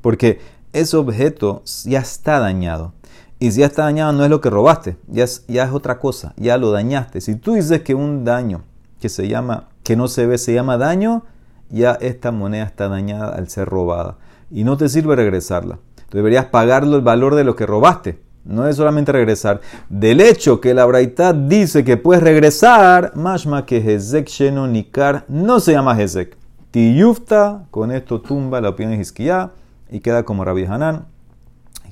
Porque 0.00 0.40
ese 0.72 0.96
objeto 0.96 1.62
ya 1.84 2.00
está 2.00 2.38
dañado. 2.38 2.92
Y 3.38 3.50
si 3.52 3.60
ya 3.60 3.66
está 3.66 3.84
dañado 3.84 4.12
no 4.12 4.24
es 4.24 4.30
lo 4.30 4.40
que 4.40 4.50
robaste, 4.50 4.96
ya 5.08 5.24
es, 5.24 5.44
ya 5.48 5.64
es 5.64 5.72
otra 5.72 5.98
cosa, 5.98 6.34
ya 6.36 6.58
lo 6.58 6.70
dañaste. 6.70 7.20
Si 7.20 7.36
tú 7.36 7.54
dices 7.54 7.80
que 7.82 7.94
un 7.94 8.24
daño 8.24 8.62
que 9.00 9.08
se 9.08 9.28
llama, 9.28 9.68
que 9.82 9.96
no 9.96 10.08
se 10.08 10.26
ve, 10.26 10.38
se 10.38 10.54
llama 10.54 10.78
daño, 10.78 11.24
ya 11.70 11.92
esta 11.92 12.30
moneda 12.30 12.64
está 12.64 12.88
dañada 12.88 13.34
al 13.34 13.48
ser 13.48 13.68
robada 13.68 14.18
y 14.50 14.64
no 14.64 14.76
te 14.76 14.88
sirve 14.88 15.16
regresarla. 15.16 15.78
Tú 16.08 16.18
deberías 16.18 16.46
pagarlo 16.46 16.96
el 16.96 17.02
valor 17.02 17.34
de 17.34 17.44
lo 17.44 17.56
que 17.56 17.66
robaste. 17.66 18.20
No 18.44 18.68
es 18.68 18.76
solamente 18.76 19.10
regresar. 19.10 19.60
Del 19.88 20.20
hecho 20.20 20.60
que 20.60 20.74
la 20.74 20.84
Braitá 20.84 21.32
dice 21.32 21.82
que 21.82 21.96
puedes 21.96 22.22
regresar, 22.22 23.12
mashma 23.16 23.64
que 23.64 23.78
Hezek 23.78 24.28
Sheno 24.28 24.66
Nikar 24.66 25.24
no 25.28 25.60
se 25.60 25.72
llama 25.72 25.98
Hezek. 26.00 26.36
Tiyufta, 26.70 27.66
con 27.70 27.90
esto 27.90 28.20
tumba 28.20 28.60
la 28.60 28.70
opinión 28.70 28.92
de 28.92 29.00
Hizkiah 29.00 29.52
y 29.90 30.00
queda 30.00 30.24
como 30.24 30.44
Rabbi 30.44 30.64
Hanan, 30.64 31.06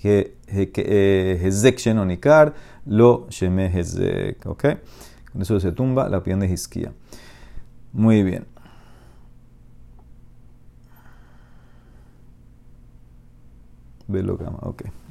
que 0.02 0.36
eh, 0.48 1.40
Hezek 1.42 1.78
Sheno 1.78 2.04
Nikar 2.04 2.52
lo 2.84 3.26
Sheme 3.30 3.66
Hezek. 3.66 4.44
¿Ok? 4.44 4.64
Con 5.32 5.40
eso 5.40 5.58
se 5.58 5.72
tumba 5.72 6.08
la 6.10 6.18
opinión 6.18 6.40
de 6.40 6.48
Hizkiah. 6.48 6.92
Muy 7.92 8.22
bien. 8.22 8.46
ok. 14.62 15.01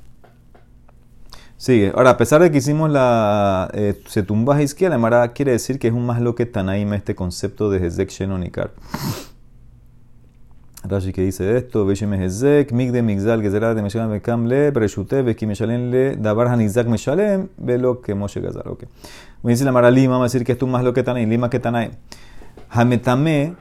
Sigue. 1.61 1.91
Ahora, 1.93 2.09
a 2.09 2.17
pesar 2.17 2.41
de 2.41 2.49
que 2.49 2.57
hicimos 2.57 2.89
la. 2.89 3.69
Eh, 3.75 4.01
se 4.07 4.23
tumba 4.23 4.55
a 4.55 4.63
izquierda, 4.63 4.97
Mara 4.97 5.31
quiere 5.31 5.51
decir 5.51 5.77
que 5.77 5.89
es 5.89 5.93
un 5.93 6.07
más 6.07 6.19
lo 6.19 6.33
que 6.33 6.47
Tanaima 6.47 6.95
este 6.95 7.13
concepto 7.13 7.69
de 7.69 7.85
Hezek 7.85 8.09
Shenonikar. 8.09 8.71
Rashi 10.83 11.13
que 11.13 11.21
dice 11.21 11.55
esto, 11.55 11.85
Veshem 11.85 12.11
Hezek, 12.15 12.71
Migde 12.71 13.03
Migzal, 13.03 13.43
Gezerah 13.43 13.75
de 13.75 13.83
Meshalem 13.83 14.09
Bekamle, 14.09 14.71
Preshute, 14.71 15.21
Beski 15.21 15.45
Meshalem 15.45 15.91
le, 15.91 16.15
Dabar 16.15 16.47
Hanizak 16.47 16.87
Meshalem, 16.87 17.49
Velo 17.57 18.01
que 18.01 18.15
Moshe 18.15 18.41
Gazar. 18.41 18.67
Ok. 18.67 18.85
A 19.43 19.47
decir 19.47 19.63
la 19.63 19.71
Mara 19.71 19.91
Lima, 19.91 20.17
va 20.17 20.21
a 20.21 20.23
decir 20.23 20.43
que 20.43 20.53
es 20.53 20.61
más 20.63 20.83
lo 20.83 20.95
que 20.95 21.03
Tanaim, 21.03 21.29
Lima 21.29 21.51
que 21.51 21.59
Tanaim. 21.59 21.91
Hametame 22.69 23.53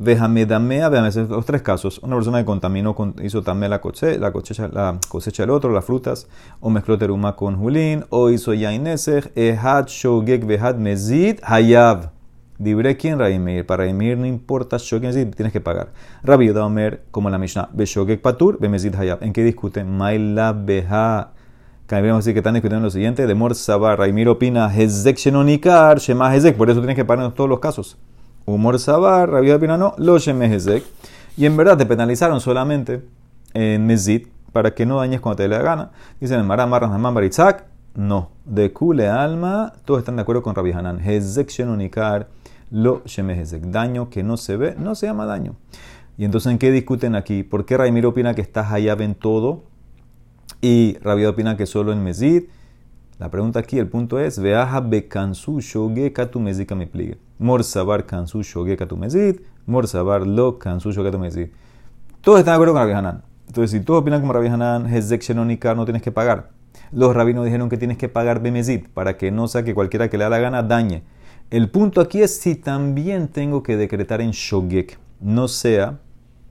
Vejamedamea, 0.00 0.88
vean, 0.88 1.10
los 1.28 1.44
tres 1.44 1.60
casos. 1.60 1.98
Una 2.04 2.14
persona 2.14 2.38
que 2.38 2.44
contaminó, 2.44 2.94
hizo 3.20 3.42
también 3.42 3.70
la, 3.70 3.80
cosecha, 3.80 4.16
la, 4.20 4.30
cosecha, 4.30 4.68
la 4.68 5.00
cosecha 5.08 5.42
del 5.42 5.50
otro, 5.50 5.72
las 5.72 5.84
frutas, 5.84 6.28
o 6.60 6.70
mezcló 6.70 6.96
teruma 6.96 7.34
con 7.34 7.56
julín, 7.56 8.04
o 8.10 8.30
hizo 8.30 8.54
yainesech, 8.54 9.32
ehad 9.34 9.88
shogek 9.88 10.46
vehad 10.46 10.76
mezid 10.76 11.40
hayav. 11.42 12.10
Dibre 12.58 12.96
quién 12.96 13.18
Raimir. 13.18 13.66
Para 13.66 13.84
Raimir 13.84 14.16
no 14.16 14.26
importa 14.26 14.76
shogek 14.78 15.34
tienes 15.34 15.52
que 15.52 15.60
pagar. 15.60 15.88
Rabbi 16.22 16.48
Omer, 16.50 17.02
como 17.10 17.28
la 17.28 17.38
Mishnah, 17.38 17.68
be 17.72 17.84
shogek 17.84 18.20
patur, 18.20 18.60
be 18.60 18.68
mezid 18.68 18.94
hayab. 18.94 19.24
¿En 19.24 19.32
qué 19.32 19.42
discuten? 19.42 19.96
Maila 19.96 20.52
beha. 20.52 21.32
Cambiamos 21.86 22.24
decir 22.24 22.34
que 22.34 22.40
están 22.40 22.54
discutiendo 22.54 22.84
lo 22.84 22.90
siguiente. 22.90 23.26
De 23.26 23.54
Sabar, 23.54 23.98
Raimir 23.98 24.28
opina, 24.28 24.72
hezek 24.72 25.16
shenonikar, 25.16 25.98
shema 25.98 26.32
hezek. 26.36 26.56
Por 26.56 26.70
eso 26.70 26.78
tienes 26.78 26.94
que 26.94 27.04
pagar 27.04 27.24
en 27.24 27.32
todos 27.32 27.50
los 27.50 27.58
casos. 27.58 27.98
Humor 28.48 28.78
Sabar, 28.78 29.30
Rabia 29.30 29.58
Pinano, 29.58 29.94
lo 29.98 30.18
Shemehezek. 30.18 30.82
Y 31.36 31.44
en 31.44 31.56
verdad 31.56 31.76
te 31.76 31.84
penalizaron 31.84 32.40
solamente 32.40 33.02
en 33.52 33.86
Mezit 33.86 34.28
para 34.52 34.74
que 34.74 34.86
no 34.86 34.96
dañes 34.96 35.20
cuando 35.20 35.36
te 35.36 35.42
dé 35.42 35.50
la 35.50 35.60
gana. 35.60 35.90
Dicen 36.18 36.40
en 36.40 36.46
Maram, 36.46 36.70
Maram, 36.70 37.14
Baritzak. 37.14 37.66
No. 37.94 38.30
De 38.46 38.72
Kule 38.72 39.06
Alma, 39.06 39.74
todos 39.84 40.00
están 40.00 40.16
de 40.16 40.22
acuerdo 40.22 40.42
con 40.42 40.54
Rabbi 40.54 40.72
Hanan. 40.72 40.98
Hezek 40.98 41.50
lo 42.70 43.02
Shemehezek. 43.04 43.64
Daño 43.64 44.08
que 44.08 44.22
no 44.22 44.38
se 44.38 44.56
ve, 44.56 44.74
no 44.78 44.94
se 44.94 45.06
llama 45.06 45.26
daño. 45.26 45.56
Y 46.16 46.24
entonces, 46.24 46.50
¿en 46.50 46.58
qué 46.58 46.70
discuten 46.70 47.16
aquí? 47.16 47.42
¿Por 47.42 47.66
qué 47.66 47.76
Raimiro 47.76 48.08
opina 48.08 48.34
que 48.34 48.40
estás 48.40 48.72
allá 48.72 48.94
en 48.98 49.14
todo? 49.14 49.64
Y 50.62 50.96
Rabia 51.02 51.28
opina 51.28 51.56
que 51.58 51.66
solo 51.66 51.92
en 51.92 52.02
Mezit. 52.02 52.48
La 53.18 53.30
pregunta 53.30 53.58
aquí, 53.58 53.78
el 53.78 53.88
punto 53.88 54.20
es, 54.20 54.38
Veaja 54.38 54.80
bekansu 54.80 55.60
shoge 55.60 56.12
katu 56.12 56.38
mezika 56.38 56.74
mi 56.74 56.86
pligue. 56.86 57.18
Mor 57.38 57.64
sabar 57.64 58.06
kansu 58.06 58.42
shoge 58.42 58.76
katu 58.76 58.96
mezid, 58.96 59.40
mor 59.66 59.88
sabar 59.88 60.26
lo 60.26 60.58
kansu 60.58 60.92
shoge 60.92 61.10
katu 61.10 61.18
mezid. 61.18 61.48
Todos 62.20 62.38
están 62.38 62.52
de 62.52 62.56
acuerdo 62.56 62.74
con 62.74 62.82
Rabbi 62.82 62.92
Hanan. 62.92 63.22
Entonces, 63.48 63.70
si 63.70 63.80
todos 63.80 64.02
opinan 64.02 64.20
como 64.20 64.32
Rabbi 64.34 64.48
Hanan, 64.48 64.86
Hezek 64.86 65.22
Shenonikar 65.22 65.76
no 65.76 65.84
tienes 65.84 66.02
que 66.02 66.12
pagar. 66.12 66.50
Los 66.92 67.14
rabinos 67.14 67.44
dijeron 67.44 67.68
que 67.68 67.76
tienes 67.76 67.98
que 67.98 68.08
pagar 68.08 68.40
Bemezid 68.40 68.86
para 68.94 69.16
que 69.16 69.30
no 69.30 69.48
sea 69.48 69.62
que 69.64 69.74
cualquiera 69.74 70.08
que 70.08 70.18
le 70.18 70.24
da 70.24 70.30
la 70.30 70.38
gana 70.38 70.62
dañe. 70.62 71.02
El 71.50 71.70
punto 71.70 72.00
aquí 72.00 72.22
es 72.22 72.38
si 72.38 72.54
también 72.54 73.28
tengo 73.28 73.62
que 73.62 73.76
decretar 73.76 74.20
en 74.20 74.30
Shogek. 74.30 74.98
No 75.20 75.48
sea 75.48 75.98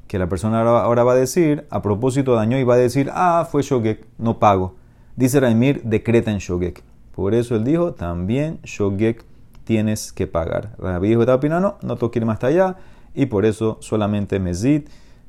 que 0.07 0.19
la 0.19 0.27
persona 0.27 0.61
ahora, 0.61 1.03
va 1.03 1.13
a 1.13 1.15
decir, 1.15 1.65
a 1.69 1.81
propósito 1.81 2.33
dañó 2.33 2.57
y 2.57 2.63
va 2.63 2.75
a 2.75 2.77
decir, 2.77 3.09
ah, 3.13 3.47
fue 3.49 3.61
Shogek, 3.61 4.05
no 4.17 4.39
pago. 4.39 4.75
Dice 5.17 5.39
Raimir, 5.39 5.81
decreta 5.81 6.29
en 6.29 6.37
Shogek. 6.37 6.83
Por 7.15 7.33
eso 7.33 7.55
él 7.55 7.63
dijo, 7.63 7.93
también 7.93 8.59
Shogek 8.63 9.25
tienes 9.63 10.13
que 10.13 10.27
pagar. 10.27 10.75
Rabbi 10.77 11.09
dijo, 11.09 11.21
opinando, 11.33 11.79
no 11.81 11.95
tengo 11.95 12.11
que 12.11 12.19
ir 12.19 12.25
más 12.25 12.43
allá. 12.43 12.75
Y 13.15 13.25
por 13.25 13.47
eso 13.47 13.79
solamente 13.81 14.39
Mezid, 14.39 14.83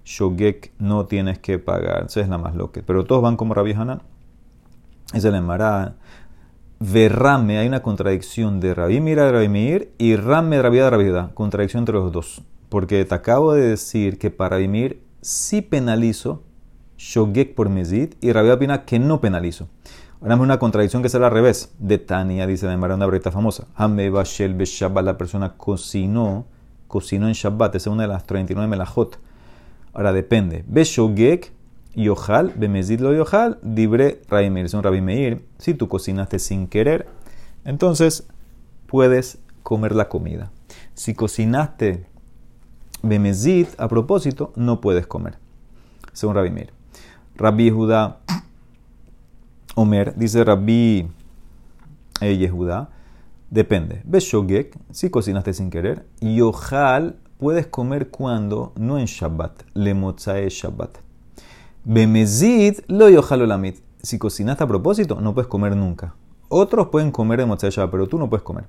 Shogek 0.04 0.72
no 0.78 1.06
tienes 1.06 1.38
que 1.38 1.58
pagar. 1.58 2.04
Esa 2.04 2.20
es 2.20 2.28
la 2.28 2.36
más 2.36 2.54
loca. 2.54 2.82
Pero 2.84 3.06
todos 3.06 3.22
van 3.22 3.38
como 3.38 3.54
Rabbi 3.54 3.72
Hanan. 3.72 4.02
Es 5.14 5.24
la 5.24 5.38
embarada. 5.38 5.96
Verrame, 6.80 7.56
hay 7.56 7.66
una 7.66 7.80
contradicción 7.80 8.60
de 8.60 8.74
Rabbi 8.74 9.00
Mira 9.00 9.24
de 9.24 9.32
Rabbi 9.32 9.48
Mir 9.48 9.92
y 9.96 10.16
Rame 10.16 10.56
de 10.56 10.90
Rabbi 10.90 11.04
de 11.04 11.28
Contradicción 11.32 11.80
entre 11.80 11.94
los 11.94 12.12
dos. 12.12 12.42
Porque 12.68 13.02
te 13.06 13.14
acabo 13.14 13.54
de 13.54 13.68
decir 13.68 14.18
que 14.18 14.30
para 14.30 14.56
Rabbi 14.56 14.68
Mir 14.68 15.02
sí 15.22 15.62
penalizo 15.62 16.42
Shogek 16.98 17.54
por 17.54 17.70
Mezid 17.70 18.14
y 18.20 18.32
Rabbi 18.32 18.50
opina 18.50 18.84
que 18.84 18.98
no 18.98 19.20
penalizo. 19.20 19.68
Ahora 20.20 20.34
es 20.34 20.40
una 20.40 20.58
contradicción 20.58 21.00
que 21.00 21.08
será 21.08 21.28
al 21.28 21.32
revés. 21.32 21.72
De 21.78 21.98
Tania, 21.98 22.46
dice 22.46 22.66
la 22.66 22.74
una 22.76 23.06
breta 23.06 23.30
famosa. 23.30 23.68
Hame 23.76 24.10
Bashel 24.10 24.54
Beshabbat, 24.54 25.04
la 25.04 25.16
persona 25.16 25.54
cocinó, 25.56 26.46
cocinó 26.88 27.28
en 27.28 27.34
Shabbat, 27.34 27.76
es 27.76 27.86
una 27.86 28.02
de 28.02 28.08
las 28.08 28.26
39 28.26 28.68
melajot. 28.68 29.18
Ahora 29.94 30.12
depende. 30.12 30.64
Beshogek, 30.66 31.52
Yohal, 31.94 32.52
Bemezid 32.56 33.00
lo 33.00 33.14
Yohal, 33.14 33.58
Dibre 33.62 34.20
Raimir, 34.28 34.66
es 34.66 34.74
un 34.74 34.82
Rabbi 34.82 35.00
Meir. 35.00 35.44
Si 35.58 35.74
tú 35.74 35.88
cocinaste 35.88 36.40
sin 36.40 36.66
querer, 36.66 37.06
entonces 37.64 38.26
puedes 38.86 39.38
comer 39.62 39.94
la 39.94 40.08
comida. 40.08 40.50
Si 40.94 41.14
cocinaste 41.14 42.06
Bemezid 43.02 43.68
a 43.78 43.86
propósito, 43.86 44.52
no 44.56 44.80
puedes 44.80 45.06
comer. 45.06 45.38
Según 46.12 46.34
Rabbi 46.34 46.50
Meir. 46.50 46.77
Rabbi 47.38 47.70
Judá 47.70 48.18
Omer, 49.76 50.12
dice 50.16 50.42
Rabbi 50.42 51.08
eh, 52.20 52.36
Yehuda, 52.36 52.90
depende. 53.48 54.02
Beshogek, 54.04 54.76
si 54.90 55.08
cocinaste 55.08 55.52
sin 55.52 55.70
querer. 55.70 56.04
Y 56.20 56.40
ojal, 56.40 57.16
puedes 57.38 57.68
comer 57.68 58.10
cuando, 58.10 58.72
no 58.76 58.98
en 58.98 59.06
Shabbat, 59.06 59.62
le 59.74 59.94
mozae 59.94 60.48
Shabbat. 60.50 60.98
Bemezid, 61.84 62.80
lo 62.88 63.08
yohal 63.08 63.42
olamit. 63.42 63.78
Si 64.02 64.18
cocinaste 64.18 64.64
a 64.64 64.66
propósito, 64.66 65.20
no 65.20 65.32
puedes 65.32 65.48
comer 65.48 65.76
nunca. 65.76 66.16
Otros 66.48 66.88
pueden 66.88 67.12
comer 67.12 67.40
en 67.40 67.48
mozae 67.48 67.70
Shabbat, 67.70 67.90
pero 67.92 68.08
tú 68.08 68.18
no 68.18 68.28
puedes 68.28 68.42
comer. 68.42 68.64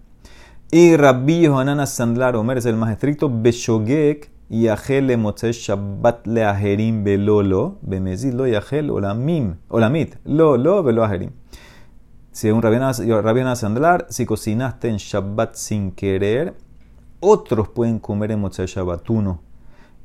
Y 0.70 0.96
Rabbi 0.96 1.42
Yohanan 1.42 1.86
Sandlar 1.88 2.36
Omer 2.36 2.60
es 2.60 2.68
el 2.68 2.76
más 2.76 2.92
estricto. 2.92 3.32
Beshogek, 3.34 4.30
Yahel 4.50 5.06
le 5.06 5.16
motzeh 5.16 5.54
shabbat 5.54 6.26
le 6.26 6.44
ajerim 6.44 7.04
belolo, 7.04 7.78
bemezid 7.82 8.34
lo 8.34 8.48
yahel 8.48 8.90
olamim, 8.90 9.56
olamit, 9.70 10.18
lo, 10.26 10.58
lo, 10.58 10.82
velo 10.82 11.04
ajerim. 11.04 11.30
Según 12.32 12.62
Rabiana 12.62 13.56
Sandlar, 13.56 14.08
si 14.10 14.26
cocinaste 14.26 14.88
en 14.88 14.98
Shabbat 14.98 15.56
sin 15.56 15.92
querer, 15.92 16.56
otros 17.20 17.68
pueden 17.70 18.00
comer 18.00 18.32
en 18.32 18.40
Motzei 18.40 18.66
Shabbat, 18.66 19.04
tú. 19.04 19.40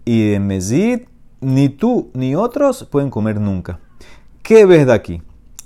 Y 0.04 0.33
en 0.33 0.46
Mezid, 0.46 1.02
ni 1.40 1.68
tú 1.68 2.11
ni 2.12 2.35
otros 2.35 2.85
pueden 2.90 3.11
comer 3.11 3.40
nunca. 3.40 3.78
¿Qué 4.42 4.66
ves 4.66 4.87
de 4.87 4.92
aquí? 4.92 5.22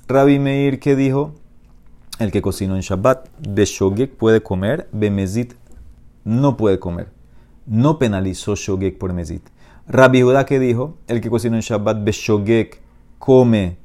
Rabbi 0.08 0.38
Meir, 0.38 0.78
¿qué 0.78 0.94
dijo? 0.94 1.34
El 2.18 2.30
que 2.30 2.42
cocinó 2.42 2.76
en 2.76 2.82
Shabbat, 2.82 3.28
de 3.38 3.64
Shogek 3.64 4.16
puede 4.16 4.42
comer, 4.42 4.88
Bemezid 4.92 5.52
no 6.24 6.56
puede 6.56 6.78
comer 6.78 7.17
no 7.68 7.98
penalizó 7.98 8.54
Shogek 8.54 8.98
por 8.98 9.12
Mezit. 9.12 9.42
Rabbi 9.86 10.22
Judá 10.22 10.44
que 10.46 10.58
dijo, 10.58 10.98
el 11.06 11.20
que 11.20 11.30
cocinó 11.30 11.56
en 11.56 11.62
Shabbat 11.62 12.06
Shogek 12.08 12.80
come 13.18 13.78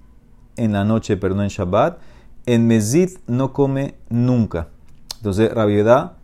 en 0.57 0.73
la 0.73 0.83
noche, 0.83 1.17
pero 1.17 1.35
no 1.35 1.43
en 1.43 1.49
Shabbat. 1.49 1.99
En 2.45 2.67
Mezit 2.67 3.19
no 3.27 3.53
come 3.53 3.95
nunca. 4.09 4.69
Entonces 5.17 5.53
Rabbi 5.53 5.79
Judá 5.79 6.17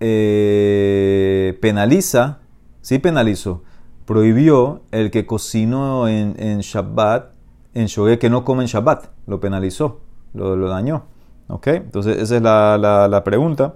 eh, 0.00 1.58
penaliza, 1.60 2.38
sí 2.80 2.98
penalizó, 2.98 3.62
prohibió 4.06 4.82
el 4.92 5.10
que 5.10 5.26
cocinó 5.26 6.08
en, 6.08 6.60
Shabbat, 6.60 7.32
en 7.74 7.86
Shogek 7.86 8.20
que 8.20 8.30
no 8.30 8.44
come 8.44 8.62
en 8.62 8.68
Shabbat. 8.68 9.08
Lo 9.26 9.40
penalizó, 9.40 10.00
lo, 10.34 10.68
dañó. 10.68 11.04
¿Ok? 11.48 11.66
Entonces 11.68 12.18
esa 12.18 12.36
es 12.36 12.42
la, 12.42 12.78
la, 12.78 13.08
la 13.08 13.24
pregunta. 13.24 13.74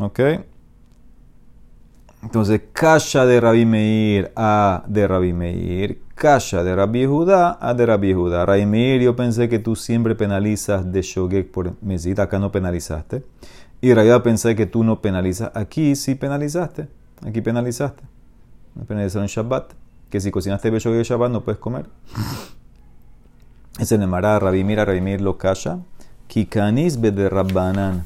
¿Ok? 0.00 0.20
Entonces, 2.26 2.60
Kasha 2.72 3.24
de 3.24 3.40
Rabbi 3.40 3.64
Meir 3.64 4.32
a 4.34 4.82
de 4.88 5.06
Rabbi 5.06 5.32
Meir, 5.32 6.02
Kasha 6.16 6.64
de 6.64 6.74
Rabbi 6.74 7.06
Judá 7.06 7.56
a 7.60 7.72
de 7.72 7.86
Rabbi 7.86 8.12
Judá. 8.12 8.44
Rabbi 8.44 8.66
Meir, 8.66 9.00
yo 9.00 9.14
pensé 9.14 9.48
que 9.48 9.60
tú 9.60 9.76
siempre 9.76 10.16
penalizas 10.16 10.90
de 10.90 11.02
Shogek 11.02 11.52
por 11.52 11.80
mesita, 11.82 12.24
acá 12.24 12.40
no 12.40 12.50
penalizaste. 12.50 13.22
Y 13.80 13.94
Rabbi 13.94 14.10
pensé 14.24 14.56
que 14.56 14.66
tú 14.66 14.82
no 14.82 15.00
penalizas. 15.00 15.52
Aquí 15.54 15.94
sí 15.94 16.16
penalizaste, 16.16 16.88
aquí 17.24 17.42
penalizaste. 17.42 18.02
Me 18.74 18.82
penalizaron 18.82 19.28
Shabbat, 19.28 19.74
que 20.10 20.20
si 20.20 20.32
cocinaste 20.32 20.68
de 20.68 20.80
Shogek 20.80 21.04
Shabbat 21.04 21.30
no 21.30 21.42
puedes 21.42 21.60
comer. 21.60 21.86
Es 23.78 23.92
el 23.92 24.00
Nemará, 24.00 24.40
Rabbi 24.40 24.64
Meir, 24.64 24.78
Rabbi 24.78 25.00
Meir 25.00 25.20
lo 25.20 25.38
Kasha. 25.38 25.78
Kikanis 26.26 27.00
de 27.00 27.28
Rabbanan, 27.28 28.04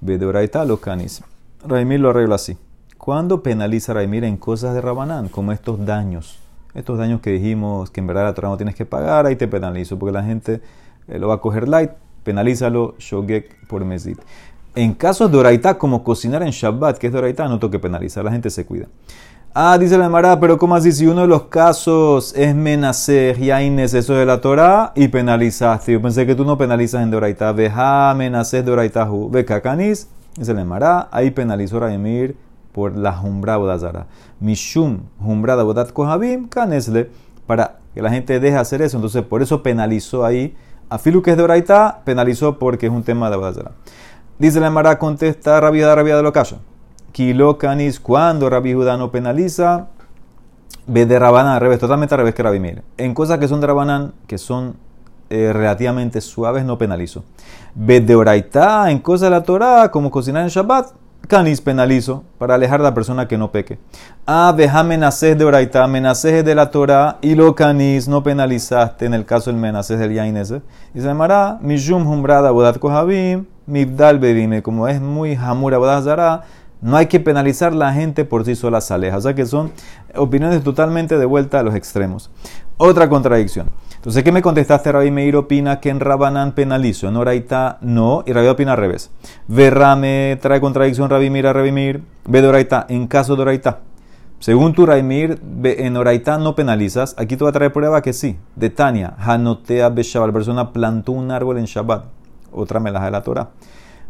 Bedoraita 0.00 0.64
lo 0.64 0.80
Kanis. 0.80 1.22
Rabbi 1.64 1.84
Meir 1.84 2.00
lo 2.00 2.10
arregla 2.10 2.34
así. 2.34 2.58
¿Cuándo 3.04 3.42
penaliza 3.42 3.92
Raimir 3.92 4.24
en 4.24 4.38
cosas 4.38 4.72
de 4.72 4.80
Rabanán? 4.80 5.28
Como 5.28 5.52
estos 5.52 5.84
daños. 5.84 6.38
Estos 6.72 6.96
daños 6.96 7.20
que 7.20 7.32
dijimos 7.32 7.90
que 7.90 8.00
en 8.00 8.06
verdad 8.06 8.24
la 8.24 8.32
Torah 8.32 8.48
no 8.48 8.56
tienes 8.56 8.74
que 8.74 8.86
pagar, 8.86 9.26
ahí 9.26 9.36
te 9.36 9.46
penalizo, 9.46 9.98
porque 9.98 10.14
la 10.14 10.24
gente 10.24 10.62
eh, 11.08 11.18
lo 11.18 11.28
va 11.28 11.34
a 11.34 11.36
coger 11.36 11.68
light, 11.68 11.90
penalízalo, 12.22 12.94
shogek 12.98 13.66
por 13.66 13.84
mesit. 13.84 14.18
En 14.74 14.94
casos 14.94 15.30
de 15.30 15.36
oraitá, 15.36 15.76
como 15.76 16.02
cocinar 16.02 16.42
en 16.44 16.48
Shabbat, 16.48 16.96
que 16.96 17.08
es 17.08 17.12
de 17.12 17.18
oraitá, 17.18 17.46
no 17.46 17.58
toque 17.58 17.78
penalizar, 17.78 18.24
la 18.24 18.32
gente 18.32 18.48
se 18.48 18.64
cuida. 18.64 18.86
Ah, 19.52 19.76
dice 19.76 19.98
la 19.98 20.06
Emara, 20.06 20.40
pero 20.40 20.56
¿cómo 20.56 20.74
así? 20.74 20.90
Si 20.90 21.06
uno 21.06 21.20
de 21.20 21.28
los 21.28 21.42
casos 21.42 22.34
es 22.34 22.54
menacer 22.54 23.38
y 23.38 23.50
hay 23.50 23.68
eso 23.80 24.14
de 24.14 24.24
la 24.24 24.40
Torah 24.40 24.92
y 24.94 25.08
penalizaste. 25.08 25.92
Yo 25.92 26.00
pensé 26.00 26.24
que 26.24 26.34
tú 26.34 26.46
no 26.46 26.56
penalizas 26.56 27.02
en 27.02 27.10
Doraita. 27.10 27.52
Veja 27.52 28.14
menacer 28.14 28.64
Doraitahu. 28.64 29.28
Ve 29.28 29.44
cacanis. 29.44 30.08
Dice 30.38 30.54
la 30.54 30.62
Emara, 30.62 31.08
ahí 31.12 31.30
penalizó 31.30 31.78
Raimir 31.78 32.34
por 32.74 32.96
la 32.96 33.12
jumbra 33.12 33.56
bodazara. 33.56 34.06
Mishum 34.40 35.04
jumbra 35.20 35.54
bodat 35.62 35.92
kohabim 35.92 36.48
canesle 36.48 37.08
para 37.46 37.78
que 37.94 38.02
la 38.02 38.10
gente 38.10 38.40
deje 38.40 38.56
hacer 38.56 38.82
eso. 38.82 38.96
Entonces, 38.96 39.22
por 39.22 39.40
eso 39.42 39.62
penalizó 39.62 40.24
ahí. 40.24 40.56
A 40.90 40.98
Filu 40.98 41.22
que 41.22 41.30
es 41.30 41.36
de 41.36 41.42
Oraita, 41.42 42.02
penalizó 42.04 42.58
porque 42.58 42.86
es 42.86 42.92
un 42.92 43.04
tema 43.04 43.30
de 43.30 43.36
bodazara. 43.36 43.72
Dice 44.38 44.58
la 44.58 44.66
Emara, 44.66 44.98
contesta 44.98 45.60
Rabia 45.60 45.94
Rabia 45.94 46.16
de 46.16 46.22
lo 46.22 46.32
caso. 46.32 46.58
Kilo 47.12 47.56
canis, 47.58 48.00
cuando 48.00 48.50
Rabbi 48.50 48.74
Judá 48.74 48.96
no 48.96 49.12
penaliza, 49.12 49.86
ve 50.88 51.06
de 51.06 51.16
Rabanán, 51.20 51.54
al 51.54 51.60
revés, 51.60 51.78
totalmente 51.78 52.14
al 52.16 52.18
revés 52.18 52.34
que 52.34 52.42
Rabbi. 52.42 52.82
En 52.98 53.14
cosas 53.14 53.38
que 53.38 53.46
son 53.46 53.60
de 53.60 53.68
Rabanán, 53.68 54.12
que 54.26 54.36
son 54.36 54.74
eh, 55.30 55.52
relativamente 55.52 56.20
suaves, 56.20 56.64
no 56.64 56.76
penalizo. 56.76 57.22
Ve 57.76 58.00
de 58.00 58.16
Oraita, 58.16 58.90
en 58.90 58.98
cosas 58.98 59.26
de 59.26 59.30
la 59.30 59.44
Torah, 59.44 59.92
como 59.92 60.10
cocinar 60.10 60.42
en 60.42 60.48
Shabbat, 60.48 60.88
Canis 61.28 61.60
penalizo 61.60 62.22
para 62.38 62.54
alejar 62.54 62.80
a 62.80 62.84
la 62.84 62.94
persona 62.94 63.26
que 63.26 63.38
no 63.38 63.50
peque. 63.50 63.78
Ah, 64.26 64.52
deja 64.54 64.82
menacés 64.82 65.38
de 65.38 65.44
oraita, 65.44 65.86
menacés 65.86 66.44
de 66.44 66.54
la 66.54 66.70
Torah 66.70 67.18
y 67.22 67.34
lo 67.34 67.54
canis 67.54 68.08
no 68.08 68.22
penalizaste 68.22 69.06
en 69.06 69.14
el 69.14 69.24
caso 69.24 69.50
del 69.50 69.58
menacés 69.58 69.98
del 69.98 70.12
yainese. 70.12 70.60
Y 70.94 71.00
se 71.00 71.06
llamará 71.06 71.58
Mishum 71.62 72.06
Humbrada 72.06 72.50
Bodat 72.50 72.78
Kohabim, 72.78 73.46
Mibdal 73.66 74.18
Bedime. 74.18 74.62
Como 74.62 74.86
es 74.86 75.00
muy 75.00 75.34
Hamura 75.34 75.78
Bodat 75.78 76.44
no 76.82 76.98
hay 76.98 77.06
que 77.06 77.18
penalizar 77.20 77.74
la 77.74 77.94
gente 77.94 78.26
por 78.26 78.44
sí 78.44 78.54
sola 78.54 78.82
se 78.82 78.92
aleja. 78.92 79.16
O 79.16 79.20
sea 79.22 79.34
que 79.34 79.46
son 79.46 79.72
opiniones 80.14 80.62
totalmente 80.62 81.16
de 81.16 81.24
vuelta 81.24 81.60
a 81.60 81.62
los 81.62 81.74
extremos. 81.74 82.30
Otra 82.76 83.08
contradicción. 83.08 83.70
Entonces, 84.04 84.22
¿qué 84.22 84.32
me 84.32 84.42
contestaste? 84.42 84.92
Rabbi 84.92 85.10
Meir 85.10 85.34
opina 85.34 85.80
que 85.80 85.88
en 85.88 85.98
Rabanán 85.98 86.52
penalizo, 86.52 87.08
en 87.08 87.16
Oraita 87.16 87.78
no, 87.80 88.22
y 88.26 88.34
Rabbi 88.34 88.48
opina 88.48 88.72
al 88.72 88.76
revés. 88.76 89.10
Verrame 89.48 90.38
trae 90.42 90.60
contradicción 90.60 91.08
Rabbi 91.08 91.30
Meir 91.30 91.46
a 91.46 91.54
Rabbi 91.54 91.72
Meir, 91.72 92.02
ve 92.26 92.42
de 92.42 92.48
Oraita, 92.48 92.84
en 92.90 93.06
caso 93.06 93.34
de 93.34 93.40
Oraita. 93.40 93.78
Según 94.40 94.74
tu 94.74 94.84
Rabbi 94.84 95.02
Meir, 95.02 95.40
en 95.64 95.96
Oraita 95.96 96.36
no 96.36 96.54
penalizas, 96.54 97.14
aquí 97.16 97.38
te 97.38 97.44
voy 97.44 97.48
a 97.48 97.52
traer 97.52 97.72
prueba 97.72 98.02
que 98.02 98.12
sí. 98.12 98.36
De 98.56 98.68
Tania, 98.68 99.14
Hanotea 99.16 99.88
Beshabal, 99.88 100.28
la 100.28 100.34
persona 100.34 100.70
plantó 100.74 101.12
un 101.12 101.30
árbol 101.30 101.56
en 101.56 101.64
Shabbat, 101.64 102.04
otra 102.52 102.80
melaja 102.80 103.06
de 103.06 103.10
la 103.10 103.22
Torah. 103.22 103.48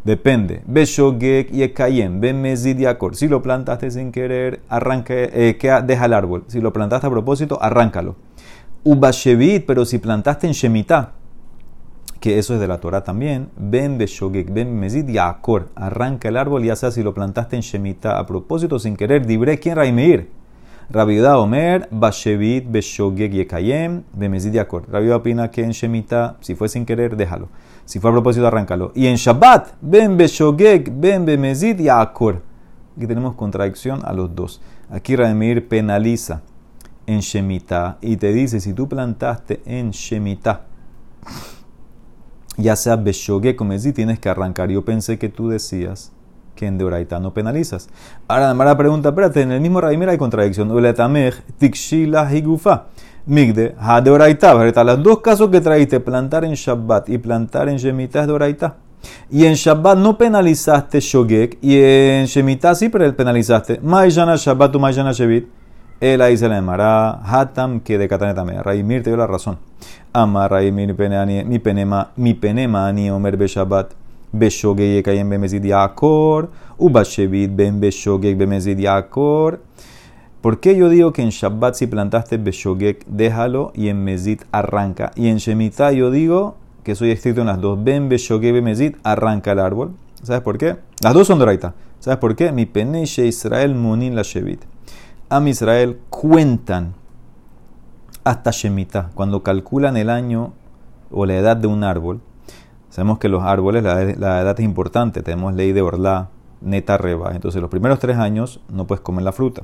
Depende. 0.03 0.61
Beshogek 0.67 1.53
y 1.53 1.63
Ekayem, 1.63 2.19
Bemezid 2.19 2.79
y 2.79 2.85
Si 3.13 3.29
lo 3.29 3.41
plantaste 3.41 3.89
sin 3.89 4.11
querer, 4.11 4.59
arranque, 4.67 5.29
eh, 5.33 5.83
deja 5.85 6.05
el 6.05 6.13
árbol. 6.13 6.43
Si 6.47 6.59
lo 6.59 6.73
plantaste 6.73 7.07
a 7.07 7.09
propósito, 7.09 7.57
arráncalo. 7.61 8.17
Ubashevit, 8.87 9.65
pero 9.65 9.83
si 9.83 9.97
plantaste 9.97 10.45
en 10.45 10.53
Shemitah, 10.53 11.13
que 12.19 12.37
eso 12.37 12.53
es 12.53 12.59
de 12.59 12.67
la 12.67 12.79
Torah 12.79 13.03
también, 13.03 13.49
Ben 13.57 13.97
Beshogek, 13.97 14.53
Ben 14.53 14.79
Mezid 14.79 15.09
y 15.09 15.17
Akor, 15.17 15.69
arranca 15.73 16.29
el 16.29 16.37
árbol, 16.37 16.63
ya 16.63 16.75
sea 16.75 16.91
si 16.91 17.01
lo 17.01 17.11
plantaste 17.11 17.55
en 17.55 17.63
Shemitah 17.63 18.19
a 18.19 18.27
propósito, 18.27 18.77
sin 18.77 18.95
querer, 18.95 19.25
dibre 19.25 19.57
quién 19.57 19.75
Raimeir. 19.75 20.29
Rabida 20.91 21.39
Omer, 21.39 21.87
Bashevit, 21.89 22.69
Beshogek 22.69 23.33
y 23.33 23.39
Ekayem, 23.39 24.03
Ben 24.13 24.29
Mezid 24.29 24.53
y 24.53 24.59
Akor. 24.59 24.83
Rabida 24.87 25.15
opina 25.15 25.49
que 25.49 25.63
en 25.63 25.71
Shemitah, 25.71 26.37
si 26.41 26.53
fue 26.53 26.69
sin 26.69 26.85
querer, 26.85 27.17
déjalo. 27.17 27.49
Si 27.85 27.99
fue 27.99 28.11
a 28.11 28.13
propósito, 28.13 28.45
arráncalo. 28.45 28.91
Y 28.93 29.07
en 29.07 29.15
Shabbat, 29.15 29.77
Ben 29.81 30.15
Beshogek, 30.15 30.91
Ben 30.93 31.25
Bemezid 31.25 31.79
y 31.79 31.89
Akor. 31.89 32.43
Aquí 32.95 33.07
tenemos 33.07 33.33
contradicción 33.33 34.01
a 34.05 34.13
los 34.13 34.35
dos. 34.35 34.61
Aquí 34.91 35.15
Raimeir 35.15 35.67
penaliza 35.67 36.43
en 37.07 37.19
Shemitah 37.19 37.97
y 38.01 38.17
te 38.17 38.33
dice, 38.33 38.59
si 38.59 38.73
tú 38.73 38.87
plantaste 38.87 39.61
en 39.65 39.91
Shemitah, 39.91 40.61
ya 42.57 42.75
sea 42.75 42.95
Beshogue 42.95 43.55
como 43.55 43.77
si 43.77 43.93
tienes 43.93 44.19
que 44.19 44.29
arrancar. 44.29 44.69
Yo 44.69 44.83
pensé 44.83 45.17
que 45.17 45.29
tú 45.29 45.49
decías 45.49 46.11
que 46.55 46.65
en 46.67 46.77
Deoraita 46.77 47.19
no 47.19 47.33
penalizas. 47.33 47.89
Ahora, 48.27 48.53
la 48.53 48.77
pregunta, 48.77 49.09
espérate, 49.09 49.41
en 49.41 49.51
el 49.51 49.61
mismo 49.61 49.81
Raimir 49.81 50.09
hay 50.09 50.17
contradicción. 50.17 50.71
Tikshila 51.57 52.33
higufa. 52.33 52.85
Migde, 53.25 53.75
ha 53.79 54.01
Deoraita. 54.01 54.83
Los 54.83 55.03
dos 55.03 55.19
casos 55.19 55.49
que 55.49 55.59
traíste, 55.59 55.99
plantar 55.99 56.45
en 56.45 56.53
Shabbat 56.53 57.09
y 57.09 57.17
plantar 57.17 57.69
en 57.69 57.77
Shemitah 57.77 58.21
es 58.21 58.27
Deoraita. 58.27 58.77
Y 59.29 59.45
en 59.45 59.53
Shabbat 59.53 59.97
no 59.97 60.17
penalizaste 60.17 60.99
Shogek 60.99 61.57
y 61.61 61.77
en 61.79 62.25
Shemitah 62.25 62.73
sí 62.73 62.89
penalizaste. 62.89 63.79
Maijana 63.81 64.35
Shabbat 64.35 64.75
o 64.75 64.79
Maijana 64.79 65.11
Shevit. 65.11 65.47
Él 66.01 66.21
ahí 66.21 66.37
se 66.37 66.49
le 66.49 66.55
llamará 66.55 67.21
Hatam 67.23 67.79
que 67.79 67.97
de 67.97 68.07
Katanetame. 68.07 68.61
Raimir 68.61 69.03
te 69.03 69.09
dio 69.09 69.17
la 69.17 69.27
razón. 69.27 69.57
Ama 70.11 70.47
Raimir 70.47 70.93
mi 71.45 71.59
penema 71.59 72.11
mi 72.15 72.33
penema 72.33 72.87
ani 72.87 73.09
omer 73.09 73.37
be 73.37 73.47
Shabbat. 73.47 73.91
Beshogeg 74.33 74.97
yekayem 74.97 75.29
bemezid 75.29 75.63
yakor. 75.63 76.49
Ubashevit 76.77 77.55
ben 77.55 77.79
beshogeg 77.79 78.37
bemezid 78.37 78.77
yakor. 78.77 79.59
¿Por 80.45 80.59
qué 80.59 80.75
yo 80.75 80.89
digo 80.89 81.11
que 81.11 81.23
en 81.23 81.29
Shabbat 81.29 81.73
si 81.73 81.87
plantaste 81.87 82.37
Beshogeg, 82.37 83.03
déjalo 83.07 83.71
y 83.73 83.87
en 83.87 84.03
Mezid 84.03 84.41
arranca? 84.51 85.11
Y 85.15 85.29
en 85.29 85.37
Shemitah 85.37 85.91
yo 85.91 86.11
digo 86.11 86.57
que 86.83 86.93
soy 86.93 87.09
estricto 87.09 87.41
en 87.41 87.47
las 87.47 87.59
dos. 87.59 87.83
Ben 87.83 88.09
Beshogeg 88.09 88.53
bemezid 88.53 88.95
arranca 89.01 89.53
el 89.53 89.59
árbol. 89.59 89.95
¿Sabes 90.21 90.43
por 90.43 90.59
qué? 90.59 90.75
Las 91.01 91.15
dos 91.15 91.25
son 91.25 91.39
de 91.39 91.71
¿Sabes 91.99 92.19
por 92.19 92.35
qué? 92.35 92.51
Mi 92.51 92.67
peneche 92.67 93.25
Israel 93.25 93.73
monin 93.73 94.15
la 94.15 94.21
Shevit. 94.21 94.61
Am 95.27 95.47
Israel 95.47 95.99
cuentan 96.11 96.93
hasta 98.23 98.51
Shemitah. 98.51 99.09
Cuando 99.15 99.41
calculan 99.41 99.97
el 99.97 100.11
año 100.11 100.53
o 101.09 101.25
la 101.25 101.35
edad 101.35 101.57
de 101.57 101.65
un 101.65 101.83
árbol, 101.83 102.21
sabemos 102.91 103.17
que 103.17 103.27
los 103.27 103.41
árboles, 103.41 103.81
la, 103.83 104.01
edad 104.03 104.59
es 104.59 104.63
importante. 104.63 105.23
Tenemos 105.23 105.55
ley 105.55 105.71
de 105.71 105.81
Orlá, 105.81 106.29
neta 106.61 106.97
reba. 106.97 107.33
Entonces, 107.33 107.59
los 107.59 107.71
primeros 107.71 107.97
tres 107.97 108.17
años 108.17 108.61
no 108.69 108.85
puedes 108.85 109.01
comer 109.01 109.23
la 109.23 109.31
fruta. 109.31 109.63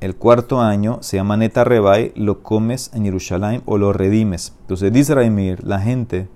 El 0.00 0.16
cuarto 0.16 0.60
año 0.60 0.98
se 1.00 1.16
llama 1.16 1.38
neta 1.38 1.64
rebai, 1.64 2.12
lo 2.14 2.42
comes 2.42 2.90
en 2.92 3.04
Jerusalén 3.04 3.62
o 3.64 3.78
lo 3.78 3.94
redimes. 3.94 4.54
Entonces, 4.60 4.92
dice 4.92 5.14
Raimir, 5.14 5.64
la 5.64 5.80
gente 5.80 6.28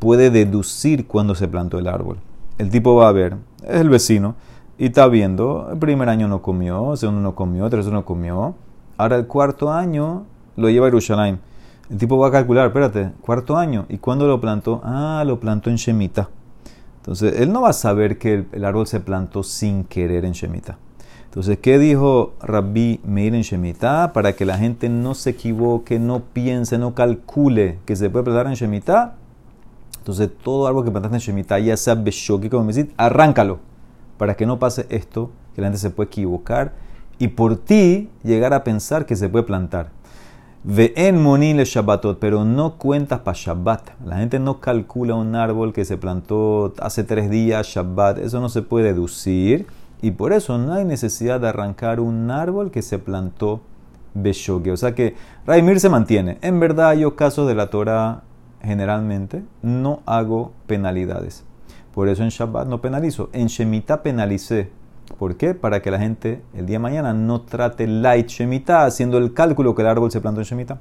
puede 0.00 0.30
deducir 0.30 1.06
cuándo 1.06 1.36
se 1.36 1.46
plantó 1.46 1.78
el 1.78 1.86
árbol. 1.86 2.18
El 2.58 2.70
tipo 2.70 2.96
va 2.96 3.08
a 3.08 3.12
ver, 3.12 3.36
es 3.62 3.80
el 3.80 3.88
vecino 3.88 4.34
y 4.76 4.86
está 4.86 5.06
viendo, 5.06 5.68
el 5.70 5.78
primer 5.78 6.08
año 6.08 6.26
no 6.26 6.42
comió, 6.42 6.96
segundo 6.96 7.20
no 7.20 7.34
comió, 7.34 7.70
tercero 7.70 7.94
no 7.94 8.04
comió. 8.04 8.54
Ahora 8.96 9.16
el 9.16 9.26
cuarto 9.26 9.72
año 9.72 10.24
lo 10.56 10.68
lleva 10.68 10.86
a 10.86 10.90
Jerusalén. 10.90 11.38
El 11.90 11.98
tipo 11.98 12.18
va 12.18 12.28
a 12.28 12.30
calcular, 12.32 12.66
espérate, 12.66 13.12
cuarto 13.20 13.56
año. 13.56 13.86
¿Y 13.88 13.98
cuándo 13.98 14.26
lo 14.26 14.40
plantó? 14.40 14.80
Ah, 14.82 15.22
lo 15.24 15.38
plantó 15.38 15.70
en 15.70 15.76
Shemitah. 15.76 16.28
Entonces, 16.96 17.40
él 17.40 17.52
no 17.52 17.62
va 17.62 17.68
a 17.68 17.74
saber 17.74 18.18
que 18.18 18.46
el, 18.50 18.64
árbol 18.64 18.86
se 18.86 18.98
plantó 18.98 19.42
sin 19.42 19.84
querer 19.84 20.24
en 20.24 20.32
Shemitah. 20.32 20.78
Entonces, 21.26 21.58
¿qué 21.58 21.78
dijo 21.78 22.32
Rabbi 22.40 23.00
Meir 23.04 23.34
en 23.34 23.42
Shemitah? 23.42 24.12
Para 24.12 24.32
que 24.32 24.44
la 24.44 24.56
gente 24.56 24.88
no 24.88 25.14
se 25.14 25.30
equivoque, 25.30 25.98
no 25.98 26.20
piense, 26.20 26.78
no 26.78 26.94
calcule 26.94 27.78
que 27.84 27.94
se 27.94 28.08
puede 28.08 28.24
plantar 28.24 28.46
en 28.46 28.54
Shemitah. 28.54 29.16
Entonces, 29.98 30.30
todo 30.42 30.66
árbol 30.66 30.84
que 30.84 30.90
plantaste 30.90 31.16
en 31.16 31.20
Shemitah, 31.20 31.58
ya 31.58 31.76
sea 31.76 31.94
Beshoki, 31.94 32.48
como 32.48 32.64
me 32.64 32.72
decís, 32.72 32.92
arráncalo 32.96 33.73
para 34.16 34.34
que 34.36 34.46
no 34.46 34.58
pase 34.58 34.86
esto, 34.90 35.30
que 35.54 35.60
la 35.60 35.68
gente 35.68 35.78
se 35.78 35.90
puede 35.90 36.08
equivocar 36.08 36.72
y 37.18 37.28
por 37.28 37.56
ti 37.56 38.10
llegar 38.22 38.54
a 38.54 38.64
pensar 38.64 39.06
que 39.06 39.16
se 39.16 39.28
puede 39.28 39.44
plantar. 39.44 39.90
Ve 40.66 40.94
en 40.96 41.22
monin 41.22 41.58
Shabbatot, 41.58 42.18
pero 42.18 42.44
no 42.46 42.78
cuentas 42.78 43.20
para 43.20 43.36
Shabbat. 43.38 43.90
La 44.04 44.16
gente 44.16 44.38
no 44.38 44.60
calcula 44.60 45.14
un 45.14 45.34
árbol 45.34 45.74
que 45.74 45.84
se 45.84 45.98
plantó 45.98 46.72
hace 46.80 47.04
tres 47.04 47.28
días, 47.28 47.66
Shabbat. 47.66 48.18
Eso 48.18 48.40
no 48.40 48.48
se 48.48 48.62
puede 48.62 48.86
deducir. 48.86 49.66
Y 50.00 50.12
por 50.12 50.32
eso 50.32 50.56
no 50.56 50.72
hay 50.72 50.86
necesidad 50.86 51.38
de 51.40 51.48
arrancar 51.48 52.00
un 52.00 52.30
árbol 52.30 52.70
que 52.70 52.80
se 52.80 52.98
plantó 52.98 53.60
Beshogue. 54.14 54.72
O 54.72 54.76
sea 54.78 54.94
que 54.94 55.14
Raimir 55.46 55.80
se 55.80 55.90
mantiene. 55.90 56.38
En 56.40 56.58
verdad, 56.60 56.94
yo 56.94 57.14
casos 57.14 57.46
de 57.46 57.54
la 57.54 57.68
Torah 57.68 58.22
generalmente 58.62 59.42
no 59.60 60.00
hago 60.06 60.52
penalidades. 60.66 61.44
Por 61.94 62.08
eso 62.08 62.24
en 62.24 62.30
Shabbat 62.30 62.66
no 62.66 62.80
penalizo. 62.80 63.30
En 63.32 63.46
Shemitah 63.46 64.02
penalicé. 64.02 64.70
¿Por 65.18 65.36
qué? 65.36 65.54
Para 65.54 65.80
que 65.80 65.92
la 65.92 66.00
gente 66.00 66.42
el 66.52 66.66
día 66.66 66.80
mañana 66.80 67.12
no 67.12 67.42
trate 67.42 67.86
light 67.86 68.26
Shemitah 68.26 68.84
haciendo 68.84 69.18
el 69.18 69.32
cálculo 69.32 69.74
que 69.74 69.82
el 69.82 69.88
árbol 69.88 70.10
se 70.10 70.20
plantó 70.20 70.40
en 70.40 70.46
Shemitah. 70.46 70.80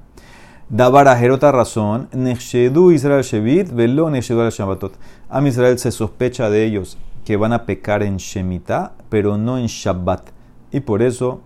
Dabar 0.70 1.08
otra 1.30 1.52
razón. 1.52 2.10
Nechedú 2.14 2.92
Israel 2.92 3.22
Shevit, 3.22 3.72
velo 3.72 4.10
Nechedú 4.10 4.42
al 4.42 4.50
Shabbatot. 4.50 4.94
A 5.30 5.42
Israel 5.48 5.78
se 5.78 5.92
sospecha 5.92 6.50
de 6.50 6.66
ellos 6.66 6.98
que 7.26 7.38
van 7.38 7.54
a 7.54 7.66
pecar 7.66 8.02
en 8.02 8.18
Shemitah, 8.18 8.94
pero 9.10 9.38
no 9.38 9.60
en 9.60 9.68
Shabbat. 9.68 10.30
Y 10.72 10.80
por 10.80 11.04
eso 11.04 11.42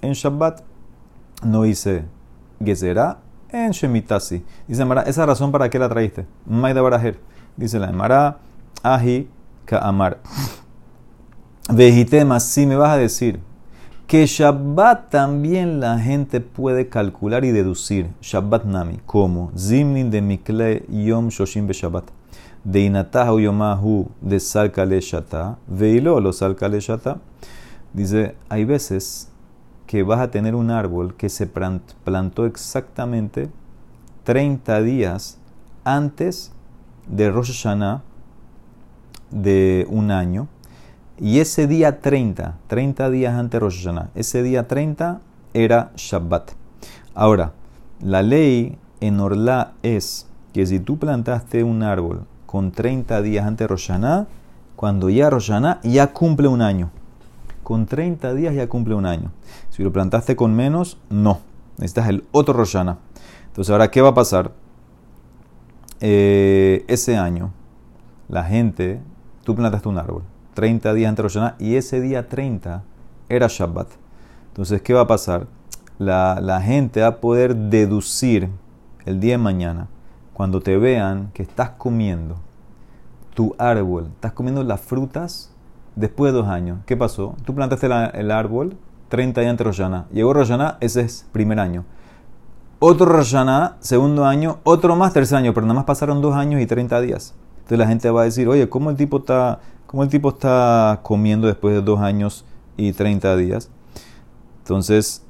en 0.00 0.14
Shabbat 0.14 0.62
no 1.44 1.66
hice 1.66 2.04
Gezerá, 2.64 3.18
en 3.50 3.72
Shemitah 3.72 4.20
sí. 4.20 4.44
Dice 4.66 4.84
Mara, 4.84 5.02
¿esa 5.02 5.26
razón 5.26 5.52
para 5.52 5.68
qué 5.68 5.78
la 5.78 5.90
traíste? 5.90 6.26
Maida 6.46 6.80
Barajer. 6.80 7.18
Dice 7.56 7.78
la 7.78 7.92
Mara 7.92 8.38
ahi 8.82 9.28
amar. 9.78 10.18
Vejitema, 11.68 12.40
si 12.40 12.66
me 12.66 12.76
vas 12.76 12.90
a 12.90 12.96
decir 12.96 13.40
que 14.06 14.26
Shabbat 14.26 15.10
también 15.10 15.78
la 15.78 15.98
gente 16.00 16.40
puede 16.40 16.88
calcular 16.88 17.44
y 17.44 17.52
deducir. 17.52 18.10
Shabbat 18.20 18.64
nami, 18.64 18.98
como 19.06 19.52
zimnin 19.56 20.10
de 20.10 20.20
mikle 20.20 20.84
yom 20.88 21.28
shoshim 21.28 21.66
be 21.66 21.72
Shabbat. 21.72 22.10
De 22.64 22.80
inatahu 22.80 23.38
yomahu 23.38 24.10
de 24.20 24.40
salkale 24.40 25.00
shata, 25.00 25.58
veilo 25.68 26.18
lo 26.20 26.32
salkale 26.32 26.80
shata. 26.80 27.18
Dice, 27.92 28.34
hay 28.48 28.64
veces 28.64 29.30
que 29.86 30.02
vas 30.02 30.20
a 30.20 30.30
tener 30.30 30.54
un 30.54 30.70
árbol 30.70 31.14
que 31.14 31.28
se 31.28 31.46
plantó 31.46 32.46
exactamente 32.46 33.48
30 34.24 34.82
días 34.82 35.38
antes 35.84 36.52
de 37.06 37.30
Rosh 37.30 37.52
Hashanah 37.52 38.02
de 39.30 39.86
un 39.90 40.10
año. 40.10 40.48
Y 41.18 41.40
ese 41.40 41.66
día 41.66 42.00
30, 42.00 42.56
30 42.66 43.10
días 43.10 43.34
antes 43.34 43.52
de 43.52 43.58
Rosh 43.60 43.88
ese 44.14 44.42
día 44.42 44.66
30 44.66 45.20
era 45.52 45.92
Shabbat. 45.96 46.52
Ahora, 47.14 47.52
la 48.00 48.22
ley 48.22 48.78
en 49.00 49.20
Orla 49.20 49.72
es 49.82 50.26
que 50.52 50.66
si 50.66 50.80
tú 50.80 50.98
plantaste 50.98 51.62
un 51.62 51.82
árbol 51.82 52.24
con 52.46 52.72
30 52.72 53.20
días 53.22 53.46
antes 53.46 53.66
de 53.66 53.68
Rosh 53.68 53.90
cuando 54.76 55.10
ya 55.10 55.28
Rosh 55.28 55.52
ya 55.82 56.12
cumple 56.12 56.48
un 56.48 56.62
año. 56.62 56.90
Con 57.62 57.86
30 57.86 58.34
días 58.34 58.54
ya 58.54 58.68
cumple 58.68 58.94
un 58.94 59.04
año. 59.04 59.30
Si 59.68 59.82
lo 59.82 59.92
plantaste 59.92 60.36
con 60.36 60.54
menos, 60.54 60.96
no. 61.10 61.40
Necesitas 61.76 62.08
el 62.08 62.24
otro 62.32 62.54
Rosh 62.54 62.72
Hashanah. 62.72 62.98
Entonces, 63.48 63.70
ahora, 63.70 63.90
¿qué 63.90 64.00
va 64.00 64.08
a 64.08 64.14
pasar? 64.14 64.52
Eh, 66.00 66.84
ese 66.88 67.18
año, 67.18 67.52
la 68.28 68.44
gente 68.44 69.00
tú 69.44 69.54
plantaste 69.54 69.88
un 69.88 69.98
árbol, 69.98 70.22
30 70.54 70.94
días 70.94 71.08
antes 71.08 71.34
de 71.34 71.40
Rosh 71.40 71.52
y 71.58 71.76
ese 71.76 72.00
día 72.00 72.28
30 72.28 72.82
era 73.28 73.46
Shabbat. 73.48 73.88
Entonces, 74.48 74.82
¿qué 74.82 74.94
va 74.94 75.02
a 75.02 75.06
pasar? 75.06 75.46
La, 75.98 76.60
gente 76.64 77.02
va 77.02 77.08
a 77.08 77.16
poder 77.20 77.54
deducir 77.54 78.48
el 79.04 79.20
día 79.20 79.32
de 79.32 79.38
mañana, 79.38 79.88
cuando 80.32 80.60
te 80.60 80.76
vean 80.76 81.30
que 81.34 81.42
estás 81.42 81.70
comiendo 81.70 82.36
tu 83.34 83.54
árbol, 83.58 84.08
estás 84.14 84.32
comiendo 84.32 84.62
las 84.64 84.80
frutas 84.80 85.54
después 85.94 86.32
de 86.32 86.38
dos 86.38 86.48
años. 86.48 86.78
¿Qué 86.86 86.96
pasó? 86.96 87.36
Tú 87.44 87.54
plantaste 87.54 87.86
el 87.86 88.30
árbol 88.30 88.76
30 89.10 89.40
días 89.40 89.50
antes 89.50 89.76
de 89.76 89.84
Rosh 89.84 90.04
Llegó 90.12 90.32
Rosh 90.32 90.52
ese 90.80 91.02
es 91.02 91.26
primer 91.32 91.60
año. 91.60 91.84
Otro 92.78 93.04
Rosh 93.04 93.34
segundo 93.80 94.24
año, 94.24 94.58
otro 94.64 94.96
más, 94.96 95.12
tercer 95.12 95.36
año, 95.36 95.52
pero 95.52 95.66
nada 95.66 95.74
más 95.74 95.84
pasaron 95.84 96.22
dos 96.22 96.34
años 96.34 96.62
y 96.62 96.66
30 96.66 97.00
días. 97.02 97.34
Entonces 97.70 97.86
la 97.86 97.88
gente 97.88 98.10
va 98.10 98.22
a 98.22 98.24
decir, 98.24 98.48
oye, 98.48 98.68
¿cómo 98.68 98.90
el 98.90 98.96
tipo 98.96 99.18
está, 99.18 99.60
cómo 99.86 100.02
el 100.02 100.08
tipo 100.08 100.30
está 100.30 100.98
comiendo 101.04 101.46
después 101.46 101.72
de 101.72 101.82
dos 101.82 102.00
años 102.00 102.44
y 102.76 102.92
30 102.92 103.36
días? 103.36 103.70
Entonces, 104.58 105.24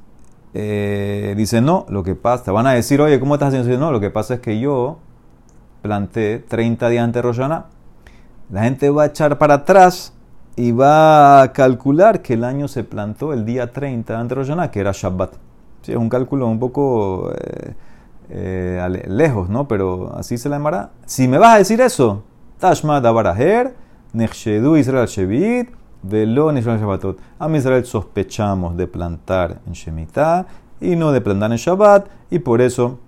eh, 0.55 1.35
dice, 1.37 1.61
no, 1.61 1.85
lo 1.87 2.01
que 2.01 2.15
pasa, 2.15 2.51
van 2.51 2.65
a 2.65 2.71
decir, 2.71 2.99
oye, 2.99 3.19
¿cómo 3.19 3.35
estás 3.35 3.53
haciendo? 3.53 3.77
No, 3.77 3.91
lo 3.91 3.99
que 3.99 4.09
pasa 4.09 4.33
es 4.33 4.39
que 4.39 4.59
yo 4.59 4.97
planté 5.83 6.39
30 6.39 6.89
días 6.89 7.03
antes 7.03 7.19
de 7.19 7.21
Rosana. 7.21 7.65
La 8.49 8.63
gente 8.63 8.89
va 8.89 9.03
a 9.03 9.05
echar 9.05 9.37
para 9.37 9.53
atrás 9.53 10.11
y 10.55 10.71
va 10.71 11.43
a 11.43 11.53
calcular 11.53 12.23
que 12.23 12.33
el 12.33 12.43
año 12.43 12.67
se 12.67 12.83
plantó 12.83 13.33
el 13.33 13.45
día 13.45 13.71
30 13.71 14.19
antes 14.19 14.29
de 14.29 14.35
Rosana, 14.41 14.71
que 14.71 14.79
era 14.79 14.93
Shabbat. 14.93 15.33
Sí, 15.83 15.91
es 15.91 15.97
un 15.99 16.09
cálculo 16.09 16.47
un 16.47 16.57
poco 16.57 17.31
eh, 17.37 17.75
eh, 18.31 19.03
lejos, 19.07 19.47
¿no? 19.47 19.67
Pero 19.67 20.15
así 20.15 20.39
se 20.39 20.49
la 20.49 20.55
llamará. 20.55 20.89
Si 21.05 21.27
me 21.27 21.37
vas 21.37 21.53
a 21.53 21.57
decir 21.59 21.79
eso, 21.81 22.23
Tashma 22.61 23.01
Dabaraher, 23.01 23.73
Nechshedu 24.13 24.77
Israel 24.77 25.07
Shevit, 25.07 25.71
Velo 26.03 26.55
Israel 26.55 26.79
Shabbatot. 26.79 27.17
A 27.39 27.49
Israel 27.49 27.83
sospechamos 27.85 28.77
de 28.77 28.85
plantar 28.85 29.61
en 29.65 29.73
Shemitah 29.73 30.45
y 30.79 30.95
no 30.95 31.11
de 31.11 31.21
plantar 31.21 31.51
en 31.51 31.57
Shabbat, 31.57 32.07
y 32.29 32.37
por 32.37 32.61
eso, 32.61 32.99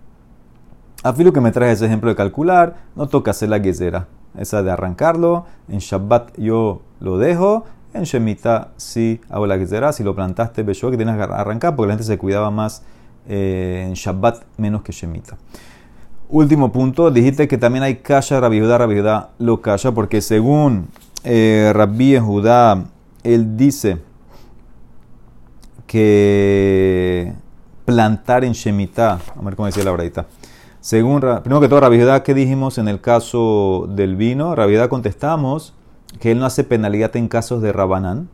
afilo 1.04 1.32
que 1.32 1.40
me 1.40 1.52
traes 1.52 1.74
ese 1.74 1.86
ejemplo 1.86 2.10
de 2.10 2.16
calcular, 2.16 2.78
no 2.96 3.08
toca 3.08 3.30
hacer 3.30 3.50
la 3.50 3.60
guisera, 3.60 4.08
esa 4.36 4.64
de 4.64 4.72
arrancarlo, 4.72 5.46
en 5.70 5.78
Shabbat 5.78 6.36
yo 6.40 6.82
lo 7.00 7.20
dejo, 7.20 7.66
En 7.94 8.06
Shemitah 8.06 8.72
sí 8.76 9.22
hago 9.30 9.46
la 9.46 9.64
será. 9.68 9.94
Si 9.94 10.04
lo 10.04 10.16
plantaste 10.16 10.66
que 10.66 10.74
tienes 10.74 11.16
que 11.16 11.22
arrancar 11.22 11.76
porque 11.76 11.90
la 11.90 11.94
gente 11.94 12.06
se 12.06 12.18
cuidaba 12.18 12.50
más 12.50 12.82
eh, 13.28 13.86
en 13.88 13.94
Shabbat 13.94 14.46
menos 14.58 14.82
que 14.82 14.92
Shemitah. 14.92 15.38
Último 16.34 16.72
punto, 16.72 17.12
dijiste 17.12 17.48
que 17.48 17.60
también 17.60 17.84
hay 17.84 17.98
kasha, 17.98 18.40
Rabbi 18.40 18.60
Judá, 18.60 18.80
Rabbi 18.80 18.98
Judá 18.98 19.30
lo 19.38 19.62
kasha, 19.62 19.92
porque 19.92 20.20
según 20.20 20.88
eh, 21.24 21.72
Rabbi 21.76 22.18
Judá, 22.18 22.86
él 23.24 23.56
dice 23.56 24.00
que 25.86 27.34
plantar 27.86 28.46
en 28.46 28.54
Shemitah, 28.54 29.20
a 29.40 29.42
ver 29.44 29.56
cómo 29.56 29.68
decía 29.68 29.84
la 29.84 29.92
braita. 29.92 30.26
Según, 30.82 31.20
primero 31.20 31.62
que 31.62 31.70
todo, 31.70 31.82
Rabbi 31.82 32.00
Judá, 32.00 32.24
¿qué 32.24 32.34
dijimos 32.34 32.80
en 32.80 32.88
el 32.88 33.00
caso 33.00 33.88
del 33.92 34.16
vino? 34.16 34.56
Rabbi 34.56 34.74
Judá 34.74 34.90
contestamos 34.90 35.76
que 36.20 36.32
él 36.32 36.40
no 36.40 36.48
hace 36.48 36.64
penalidad 36.64 37.16
en 37.16 37.28
casos 37.28 37.62
de 37.62 37.72
Rabanán. 37.72 38.28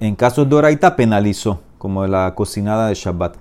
En 0.00 0.16
casos 0.16 0.50
de 0.50 0.56
Oraita 0.56 0.96
penalizó, 0.96 1.60
como 1.78 2.04
la 2.08 2.34
cocinada 2.34 2.88
de 2.88 2.94
Shabbat. 2.94 3.36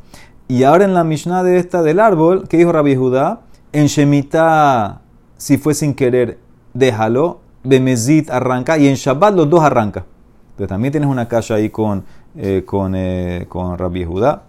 Y 0.48 0.66
ahora 0.66 0.86
en 0.86 0.94
la 0.94 1.04
Mishnah 1.04 1.42
de 1.42 1.58
esta 1.58 1.82
del 1.82 2.00
árbol, 2.00 2.48
¿qué 2.48 2.58
dijo 2.58 2.72
Rabbi 2.72 2.96
Judá? 2.96 3.42
En 3.78 3.86
Shemitah, 3.86 5.02
si 5.38 5.60
fue 5.60 5.76
sin 5.76 5.94
querer, 5.94 6.40
déjalo. 6.74 7.42
Bemezit 7.64 8.28
arranca 8.32 8.80
y 8.80 8.88
en 8.88 8.96
Shabbat 8.96 9.36
los 9.36 9.48
dos 9.48 9.62
arranca. 9.62 10.04
Entonces 10.50 10.68
también 10.68 10.92
tienes 10.92 11.08
una 11.08 11.28
calle 11.28 11.54
ahí 11.54 11.70
con, 11.70 12.04
eh, 12.36 12.64
con, 12.66 12.96
eh, 12.96 13.46
con 13.48 13.78
Rabbi 13.78 14.04
Judá, 14.04 14.42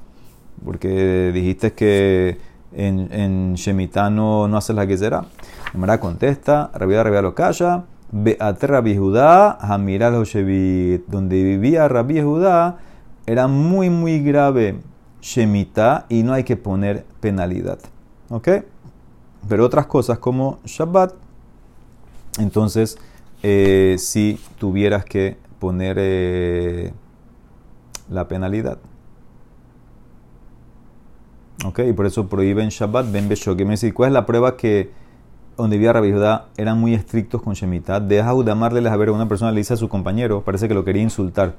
porque 0.65 1.31
dijiste 1.35 1.75
que 1.75 2.39
en, 2.73 3.13
en 3.13 3.53
Shemitah 3.53 4.09
no, 4.09 4.49
no 4.49 4.57
haces 4.57 4.75
la 4.75 4.87
que 4.87 4.97
será. 4.97 5.27
Mara 5.75 6.01
contesta, 6.01 6.71
Rabbi 6.73 6.95
Judá, 6.95 7.21
lo 7.21 7.35
calla. 7.35 7.85
Beat 8.11 8.63
Rabbi 8.63 8.97
Judá, 8.97 9.59
Hoshevit. 9.61 11.07
Donde 11.07 11.45
vivía 11.45 11.87
Rabbi 11.87 12.23
Judá 12.23 12.79
era 13.27 13.47
muy, 13.47 13.91
muy 13.91 14.23
grave 14.23 14.81
Shemitah 15.21 16.07
y 16.09 16.23
no 16.23 16.33
hay 16.33 16.45
que 16.45 16.57
poner 16.57 17.05
penalidad. 17.21 17.79
¿Ok? 18.31 18.49
Pero 19.49 19.65
otras 19.65 19.87
cosas 19.87 20.19
como 20.19 20.59
Shabbat, 20.65 21.15
entonces 22.39 22.99
eh, 23.43 23.97
si 23.99 24.39
tuvieras 24.59 25.05
que 25.05 25.37
poner 25.59 25.97
eh, 25.99 26.93
la 28.11 28.29
penalidad. 28.29 28.79
¿Ok? 31.65 31.81
Y 31.89 31.93
por 31.93 32.07
eso 32.07 32.29
prohíben 32.29 32.69
Shabbat, 32.69 33.11
Ben 33.11 33.29
Beshok. 33.29 33.59
me 33.61 33.71
dice, 33.71 33.93
¿cuál 33.93 34.11
es 34.11 34.13
la 34.15 34.27
prueba 34.27 34.57
que 34.57 34.91
donde 35.57 35.77
vivía 35.77 35.93
Rabbi 35.93 36.13
Judá 36.13 36.47
eran 36.57 36.79
muy 36.79 36.95
estrictos 36.95 37.43
con 37.43 37.55
Shemitah? 37.55 38.01
Deja 38.01 38.33
Udamarle 38.35 38.81
ver 38.81 39.09
a 39.09 39.13
una 39.13 39.29
persona 39.29 39.51
le 39.51 39.59
dice 39.59 39.75
a 39.75 39.77
su 39.77 39.89
compañero, 39.89 40.43
parece 40.43 40.69
que 40.69 40.75
lo 40.75 40.85
quería 40.85 41.03
insultar. 41.03 41.57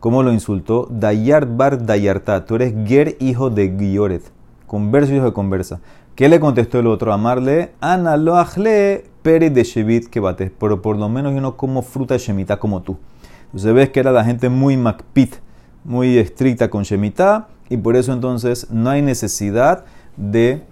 ¿Cómo 0.00 0.22
lo 0.22 0.32
insultó? 0.32 0.88
Dayar 0.90 1.46
bar 1.46 1.84
Dayarta, 1.84 2.44
tú 2.44 2.56
eres 2.56 2.74
Ger 2.88 3.16
hijo 3.20 3.50
de 3.50 3.76
Gioret, 3.78 4.22
converso 4.66 5.14
hijo 5.14 5.26
de 5.26 5.32
conversa. 5.32 5.80
¿Qué 6.14 6.28
le 6.28 6.40
contestó 6.40 6.78
el 6.78 6.86
otro? 6.86 7.12
Amarle, 7.12 7.72
Ana 7.80 8.16
lo 8.16 8.36
ajle 8.36 9.04
pere 9.22 9.48
de 9.50 9.64
Shevit 9.64 10.08
que 10.08 10.20
bates, 10.20 10.50
pero 10.58 10.82
por 10.82 10.98
lo 10.98 11.08
menos 11.08 11.32
yo 11.34 11.40
no 11.40 11.56
como 11.56 11.82
fruta 11.82 12.14
de 12.14 12.18
Shemitah 12.18 12.58
como 12.58 12.82
tú. 12.82 12.98
Entonces 13.46 13.72
ves 13.72 13.90
que 13.90 14.00
era 14.00 14.12
la 14.12 14.24
gente 14.24 14.48
muy 14.48 14.76
macpit, 14.76 15.36
muy 15.84 16.18
estricta 16.18 16.68
con 16.68 16.82
Shemitah, 16.82 17.48
y 17.70 17.78
por 17.78 17.96
eso 17.96 18.12
entonces 18.12 18.70
no 18.70 18.90
hay 18.90 19.00
necesidad 19.00 19.84
de 20.16 20.62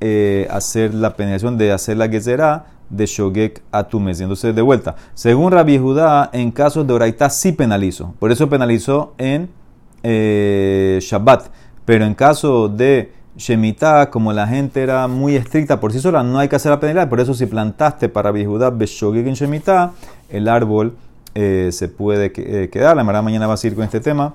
eh, 0.00 0.46
hacer 0.50 0.92
la 0.92 1.16
penetración, 1.16 1.56
de 1.56 1.72
hacer 1.72 1.96
la 1.96 2.10
será 2.20 2.66
de 2.90 3.06
Shogek 3.06 3.62
a 3.72 3.84
tu 3.84 3.98
mes. 3.98 4.20
Entonces, 4.20 4.54
de 4.54 4.60
vuelta, 4.60 4.96
según 5.14 5.52
Rabbi 5.52 5.78
Judá, 5.78 6.28
en 6.32 6.50
casos 6.50 6.86
de 6.86 6.92
Oraita 6.92 7.30
sí 7.30 7.52
penalizó. 7.52 8.14
Por 8.18 8.30
eso 8.30 8.48
penalizó 8.50 9.14
en 9.16 9.48
eh, 10.02 10.98
Shabbat. 11.00 11.46
Pero 11.84 12.04
en 12.04 12.14
caso 12.14 12.68
de 12.68 13.12
Shemitah, 13.36 14.10
como 14.10 14.32
la 14.32 14.46
gente 14.46 14.82
era 14.82 15.08
muy 15.08 15.36
estricta 15.36 15.80
por 15.80 15.92
sí 15.92 16.00
sola, 16.00 16.22
no 16.22 16.38
hay 16.38 16.48
que 16.48 16.56
hacer 16.56 16.70
la 16.70 16.80
penalidad. 16.80 17.08
Por 17.08 17.20
eso, 17.20 17.34
si 17.34 17.46
plantaste 17.46 18.08
para 18.08 18.30
Bihudá 18.30 18.70
Beshogeg 18.70 19.26
en 19.26 19.34
Shemitah, 19.34 19.92
el 20.28 20.48
árbol 20.48 20.94
eh, 21.34 21.70
se 21.72 21.88
puede 21.88 22.32
eh, 22.36 22.68
quedar. 22.70 22.96
La 22.96 23.04
mañana 23.04 23.46
va 23.46 23.54
a 23.54 23.56
seguir 23.56 23.74
con 23.74 23.84
este 23.84 24.00
tema. 24.00 24.34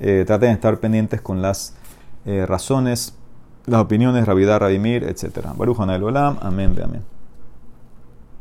Eh, 0.00 0.24
traten 0.26 0.48
de 0.48 0.54
estar 0.54 0.78
pendientes 0.78 1.20
con 1.20 1.42
las 1.42 1.74
razones, 2.24 3.14
las 3.64 3.80
opiniones, 3.80 4.26
Ravidá, 4.26 4.58
Rabimir, 4.58 5.04
etc. 5.04 5.46
Baruch 5.56 5.78
Olam, 5.80 6.36
amén, 6.42 6.76
amén. 6.84 7.17